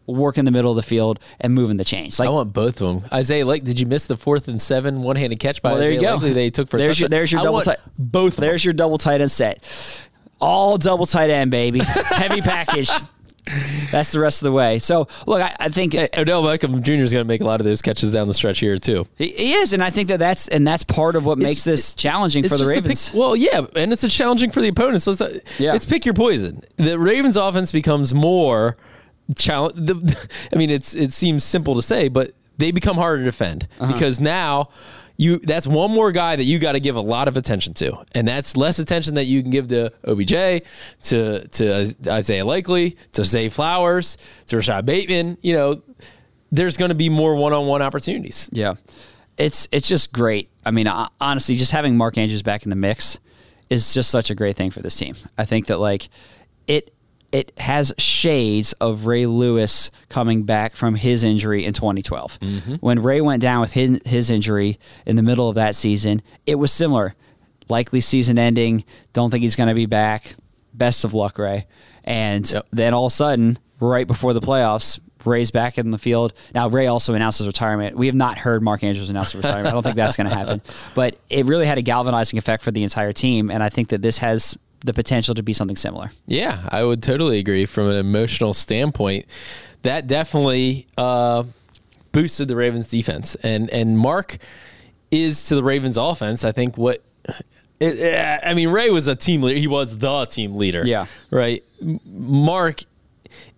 work 0.07 0.38
in 0.38 0.44
the 0.44 0.50
middle 0.50 0.70
of 0.70 0.76
the 0.76 0.83
field 0.83 1.20
and 1.40 1.55
moving 1.55 1.76
the 1.76 1.85
chains. 1.85 2.18
Like 2.18 2.29
I 2.29 2.33
want 2.33 2.53
both 2.53 2.81
of 2.81 3.00
them. 3.03 3.09
Isaiah 3.12 3.46
Lake, 3.46 3.62
did 3.62 3.79
you 3.79 3.87
miss 3.87 4.07
the 4.07 4.16
fourth 4.16 4.48
and 4.48 4.61
seven 4.61 5.03
one 5.03 5.14
handed 5.14 5.38
catch 5.38 5.62
by 5.62 5.70
well, 5.70 5.79
there 5.79 5.92
Isaiah 5.92 6.14
you 6.14 6.20
go. 6.20 6.35
They 6.35 6.50
took 6.50 6.68
for 6.68 6.79
there's 6.79 6.98
your, 6.98 7.09
there's 7.09 7.31
your 7.31 7.42
double 7.42 7.61
tight 7.61 7.79
both. 7.96 8.37
There's 8.37 8.64
your 8.64 8.74
double 8.74 8.98
tight 8.98 9.20
end 9.20 9.31
set. 9.31 10.09
All 10.40 10.79
double 10.79 11.07
tight 11.07 11.31
end, 11.31 11.53
baby. 11.53 11.79
Heavy 11.85 12.40
package. 12.40 12.90
That's 13.90 14.12
the 14.12 14.20
rest 14.20 14.42
of 14.42 14.46
the 14.46 14.52
way. 14.52 14.78
So, 14.78 15.08
look, 15.26 15.42
I, 15.42 15.54
I 15.58 15.68
think 15.68 15.94
uh, 15.94 16.08
Odell 16.16 16.42
Beckham 16.42 16.82
Jr. 16.82 16.92
is 16.92 17.12
going 17.12 17.24
to 17.24 17.28
make 17.28 17.40
a 17.40 17.44
lot 17.44 17.60
of 17.60 17.64
those 17.64 17.82
catches 17.82 18.12
down 18.12 18.28
the 18.28 18.34
stretch 18.34 18.60
here 18.60 18.76
too. 18.78 19.06
He, 19.16 19.28
he 19.28 19.52
is, 19.54 19.72
and 19.72 19.82
I 19.82 19.90
think 19.90 20.08
that 20.08 20.18
that's 20.18 20.48
and 20.48 20.66
that's 20.66 20.84
part 20.84 21.16
of 21.16 21.24
what 21.24 21.38
it's, 21.38 21.42
makes 21.42 21.64
this 21.64 21.94
challenging 21.94 22.48
for 22.48 22.56
the 22.56 22.66
Ravens. 22.66 23.08
Pick, 23.08 23.18
well, 23.18 23.34
yeah, 23.34 23.66
and 23.76 23.92
it's 23.92 24.04
a 24.04 24.08
challenging 24.08 24.50
for 24.50 24.60
the 24.60 24.68
opponents. 24.68 25.04
So 25.04 25.12
it's, 25.12 25.20
a, 25.20 25.40
yeah. 25.58 25.74
it's 25.74 25.84
pick 25.84 26.04
your 26.04 26.14
poison. 26.14 26.62
The 26.76 26.98
Ravens' 26.98 27.36
offense 27.36 27.72
becomes 27.72 28.14
more 28.14 28.76
challenge. 29.36 29.90
I 30.52 30.56
mean, 30.56 30.70
it's 30.70 30.94
it 30.94 31.12
seems 31.12 31.44
simple 31.44 31.74
to 31.74 31.82
say, 31.82 32.08
but 32.08 32.32
they 32.58 32.70
become 32.70 32.96
harder 32.96 33.18
to 33.18 33.24
defend 33.24 33.66
uh-huh. 33.78 33.92
because 33.92 34.20
now 34.20 34.68
you 35.20 35.38
that's 35.40 35.66
one 35.66 35.90
more 35.90 36.12
guy 36.12 36.35
that 36.35 36.44
you 36.44 36.59
got 36.59 36.72
to 36.72 36.80
give 36.80 36.96
a 36.96 37.00
lot 37.00 37.28
of 37.28 37.37
attention 37.37 37.74
to, 37.74 38.04
and 38.14 38.26
that's 38.26 38.56
less 38.56 38.78
attention 38.78 39.16
that 39.16 39.26
you 39.26 39.42
can 39.42 39.50
give 39.50 39.68
to 39.68 39.92
OBJ, 40.04 40.64
to 41.02 41.46
to 41.46 41.94
Isaiah 42.09 42.44
Likely, 42.44 42.96
to 43.12 43.22
Zay 43.22 43.50
Flowers, 43.50 44.16
to 44.46 44.56
Rashod 44.56 44.87
Bateman. 44.87 45.37
You 45.42 45.52
know, 45.52 45.83
there's 46.50 46.78
going 46.78 46.88
to 46.88 46.94
be 46.94 47.11
more 47.11 47.35
one-on-one 47.35 47.83
opportunities. 47.83 48.48
Yeah, 48.50 48.76
it's 49.37 49.68
it's 49.72 49.87
just 49.87 50.11
great. 50.11 50.48
I 50.64 50.70
mean, 50.70 50.90
honestly, 51.20 51.56
just 51.56 51.72
having 51.72 51.98
Mark 51.98 52.16
Andrews 52.16 52.42
back 52.42 52.64
in 52.64 52.70
the 52.70 52.76
mix 52.76 53.18
is 53.68 53.92
just 53.92 54.11
such 54.11 54.30
a 54.30 54.35
great 54.35 54.56
thing 54.56 54.70
for 54.70 54.80
this 54.80 54.96
team. 54.96 55.16
I 55.37 55.44
think 55.44 55.66
that 55.66 55.80
like 55.80 56.09
it 56.66 56.94
it 57.33 57.53
has 57.59 57.93
shades 57.99 58.73
of 58.75 59.07
Ray 59.07 59.27
Lewis 59.27 59.90
coming 60.09 60.43
back 60.43 60.75
from 60.75 60.95
his 60.95 61.23
injury 61.25 61.64
in 61.64 61.73
2012. 61.73 62.40
Mm-hmm. 62.40 62.75
When 62.77 63.03
Ray 63.03 63.21
went 63.21 63.43
down 63.43 63.61
with 63.61 63.73
his, 63.73 64.01
his 64.05 64.31
injury 64.31 64.79
in 65.07 65.16
the 65.16 65.23
middle 65.23 65.49
of 65.49 65.55
that 65.55 65.77
season, 65.77 66.23
it 66.47 66.57
was 66.57 66.73
similar. 66.73 67.14
Likely 67.69 68.01
season 68.01 68.38
ending. 68.38 68.85
Don't 69.12 69.31
think 69.31 69.43
he's 69.43 69.57
going 69.57 69.69
to 69.69 69.75
be 69.75 69.87
back. 69.87 70.35
Best 70.75 71.05
of 71.05 71.14
luck, 71.14 71.38
Ray. 71.38 71.66
And 72.05 72.51
yep. 72.51 72.66
then 72.73 72.95
all 72.95 73.07
of 73.07 73.12
a 73.12 73.14
sudden, 73.14 73.59
right 73.79 74.07
before 74.07 74.33
the 74.33 74.40
playoffs, 74.40 74.99
Ray's 75.25 75.51
back 75.51 75.79
in 75.79 75.90
the 75.90 75.99
field. 75.99 76.33
Now, 76.55 76.69
Ray 76.69 76.87
also 76.87 77.14
announced 77.14 77.38
his 77.38 77.47
retirement. 77.47 77.97
We 77.97 78.07
have 78.07 78.14
not 78.14 78.38
heard 78.38 78.62
Mark 78.62 78.83
Andrews 78.83 79.11
announce 79.11 79.33
his 79.33 79.43
retirement. 79.43 79.69
I 79.69 79.73
don't 79.73 79.83
think 79.83 79.97
that's 79.97 80.16
going 80.16 80.29
to 80.29 80.35
happen. 80.35 80.62
But 80.95 81.19
it 81.29 81.47
really 81.47 81.66
had 81.66 81.79
a 81.79 81.83
galvanizing 81.83 82.38
effect 82.38 82.62
for 82.62 82.71
the 82.71 82.83
entire 82.83 83.12
team. 83.12 83.51
And 83.51 83.62
I 83.62 83.69
think 83.69 83.88
that 83.88 84.03
this 84.03 84.19
has 84.19 84.59
the 84.85 84.95
potential 84.95 85.35
to 85.35 85.43
be 85.43 85.53
something 85.53 85.77
similar. 85.77 86.11
Yeah, 86.27 86.69
I 86.69 86.85
would 86.85 87.03
totally 87.03 87.38
agree 87.38 87.66
from 87.66 87.88
an 87.88 87.97
emotional 87.97 88.55
standpoint. 88.55 89.27
That 89.83 90.07
definitely 90.07 90.87
uh, 90.97 91.45
boosted 92.12 92.49
the 92.49 92.57
Ravens 92.57 92.87
defense. 92.87 93.35
And 93.37 93.71
and 93.71 93.99
Mark 93.99 94.38
is 95.11 95.49
to 95.49 95.55
the 95.55 95.62
Ravens 95.62 95.97
offense, 95.97 96.45
I 96.45 96.53
think 96.53 96.79
what 96.79 97.03
it, 97.81 98.40
I 98.45 98.55
mean, 98.55 98.69
Ray 98.69 98.90
was 98.90 99.09
a 99.09 99.16
team 99.16 99.43
leader. 99.43 99.59
He 99.59 99.66
was 99.66 99.99
the 99.99 100.27
team 100.27 100.55
leader. 100.55 100.87
Yeah. 100.87 101.07
Right. 101.31 101.64
Mark 102.05 102.85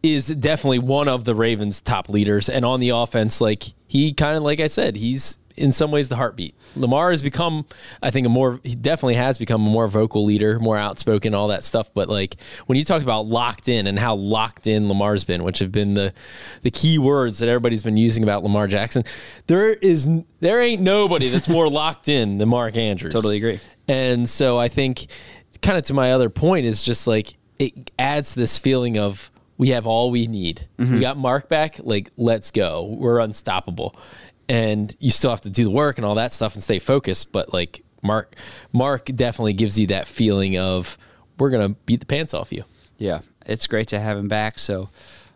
is 0.02 0.28
definitely 0.28 0.78
one 0.78 1.08
of 1.08 1.24
the 1.24 1.34
Ravens' 1.34 1.80
top 1.80 2.08
leaders. 2.08 2.48
And 2.48 2.64
on 2.64 2.80
the 2.80 2.90
offense, 2.90 3.40
like 3.40 3.64
he 3.86 4.12
kind 4.12 4.36
of, 4.36 4.42
like 4.42 4.60
I 4.60 4.68
said, 4.68 4.96
he's 4.96 5.38
in 5.56 5.72
some 5.72 5.90
ways 5.90 6.08
the 6.08 6.16
heartbeat. 6.16 6.54
Lamar 6.74 7.10
has 7.10 7.22
become, 7.22 7.66
I 8.02 8.10
think, 8.10 8.26
a 8.26 8.30
more 8.30 8.60
he 8.62 8.74
definitely 8.74 9.14
has 9.14 9.38
become 9.38 9.66
a 9.66 9.70
more 9.70 9.88
vocal 9.88 10.24
leader, 10.24 10.58
more 10.58 10.76
outspoken, 10.76 11.34
all 11.34 11.48
that 11.48 11.64
stuff. 11.64 11.92
But 11.92 12.08
like 12.08 12.36
when 12.66 12.78
you 12.78 12.84
talk 12.84 13.02
about 13.02 13.26
locked 13.26 13.68
in 13.68 13.86
and 13.86 13.98
how 13.98 14.14
locked 14.14 14.66
in 14.66 14.88
Lamar's 14.88 15.24
been, 15.24 15.42
which 15.44 15.58
have 15.58 15.72
been 15.72 15.94
the 15.94 16.12
the 16.62 16.70
key 16.70 16.98
words 16.98 17.38
that 17.40 17.48
everybody's 17.48 17.82
been 17.82 17.96
using 17.96 18.22
about 18.22 18.42
Lamar 18.42 18.66
Jackson, 18.66 19.04
there 19.46 19.72
is 19.74 20.08
there 20.40 20.60
ain't 20.60 20.82
nobody 20.82 21.28
that's 21.28 21.48
more 21.48 21.68
locked 21.70 22.08
in 22.08 22.38
than 22.38 22.48
Mark 22.48 22.76
Andrews. 22.76 23.12
Totally 23.12 23.36
agree. 23.36 23.60
And 23.88 24.28
so 24.28 24.58
I 24.58 24.68
think, 24.68 25.06
kind 25.60 25.76
of 25.76 25.84
to 25.84 25.94
my 25.94 26.12
other 26.12 26.30
point, 26.30 26.66
is 26.66 26.84
just 26.84 27.06
like 27.06 27.34
it 27.58 27.90
adds 27.98 28.34
this 28.34 28.58
feeling 28.58 28.98
of 28.98 29.30
we 29.58 29.68
have 29.68 29.86
all 29.86 30.10
we 30.10 30.26
need. 30.26 30.66
Mm-hmm. 30.78 30.94
We 30.94 31.00
got 31.00 31.16
Mark 31.16 31.48
back. 31.48 31.76
Like, 31.78 32.10
let's 32.16 32.50
go. 32.50 32.96
We're 32.98 33.20
unstoppable. 33.20 33.94
And 34.48 34.94
you 34.98 35.10
still 35.10 35.30
have 35.30 35.40
to 35.42 35.50
do 35.50 35.64
the 35.64 35.70
work 35.70 35.98
and 35.98 36.04
all 36.04 36.16
that 36.16 36.32
stuff 36.32 36.54
and 36.54 36.62
stay 36.62 36.78
focused. 36.78 37.32
But 37.32 37.52
like 37.52 37.84
Mark, 38.02 38.34
Mark 38.72 39.06
definitely 39.14 39.54
gives 39.54 39.78
you 39.78 39.86
that 39.88 40.06
feeling 40.08 40.58
of 40.58 40.98
we're 41.38 41.50
gonna 41.50 41.70
beat 41.70 42.00
the 42.00 42.06
pants 42.06 42.34
off 42.34 42.52
you. 42.52 42.64
Yeah, 42.98 43.20
it's 43.46 43.66
great 43.66 43.88
to 43.88 44.00
have 44.00 44.18
him 44.18 44.28
back. 44.28 44.58
So 44.58 44.88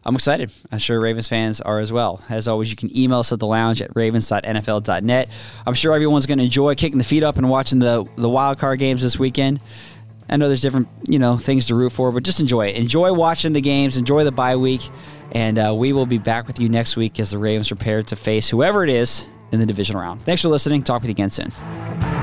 I'm 0.06 0.14
excited. 0.14 0.52
I'm 0.70 0.78
sure 0.78 1.00
Ravens 1.00 1.26
fans 1.26 1.60
are 1.60 1.80
as 1.80 1.92
well. 1.92 2.22
As 2.28 2.46
always, 2.46 2.70
you 2.70 2.76
can 2.76 2.96
email 2.96 3.18
us 3.18 3.32
at 3.32 3.40
the 3.40 3.46
lounge 3.46 3.82
at 3.82 3.90
ravens.nfl.net. 3.96 5.28
I'm 5.66 5.74
sure 5.74 5.94
everyone's 5.94 6.26
going 6.26 6.38
to 6.38 6.44
enjoy 6.44 6.76
kicking 6.76 6.98
the 6.98 7.04
feet 7.04 7.24
up 7.24 7.38
and 7.38 7.50
watching 7.50 7.80
the, 7.80 8.08
the 8.14 8.28
wild 8.28 8.58
card 8.58 8.78
games 8.78 9.02
this 9.02 9.18
weekend. 9.18 9.60
I 10.28 10.36
know 10.36 10.48
there's 10.48 10.60
different, 10.60 10.88
you 11.08 11.18
know, 11.18 11.36
things 11.36 11.66
to 11.66 11.74
root 11.74 11.90
for, 11.90 12.10
but 12.12 12.24
just 12.24 12.40
enjoy 12.40 12.66
it. 12.68 12.76
Enjoy 12.76 13.12
watching 13.12 13.52
the 13.52 13.60
games. 13.60 13.96
Enjoy 13.96 14.24
the 14.24 14.32
bye 14.32 14.56
week, 14.56 14.88
and 15.32 15.58
uh, 15.58 15.74
we 15.76 15.92
will 15.92 16.06
be 16.06 16.18
back 16.18 16.46
with 16.46 16.58
you 16.58 16.68
next 16.68 16.96
week 16.96 17.20
as 17.20 17.30
the 17.30 17.38
Ravens 17.38 17.68
prepare 17.68 18.02
to 18.02 18.16
face 18.16 18.48
whoever 18.48 18.82
it 18.82 18.90
is 18.90 19.26
in 19.52 19.60
the 19.60 19.66
division 19.66 19.96
round. 19.96 20.22
Thanks 20.24 20.42
for 20.42 20.48
listening. 20.48 20.82
Talk 20.82 21.02
with 21.02 21.08
you 21.08 21.12
again 21.12 21.30
soon. 21.30 22.15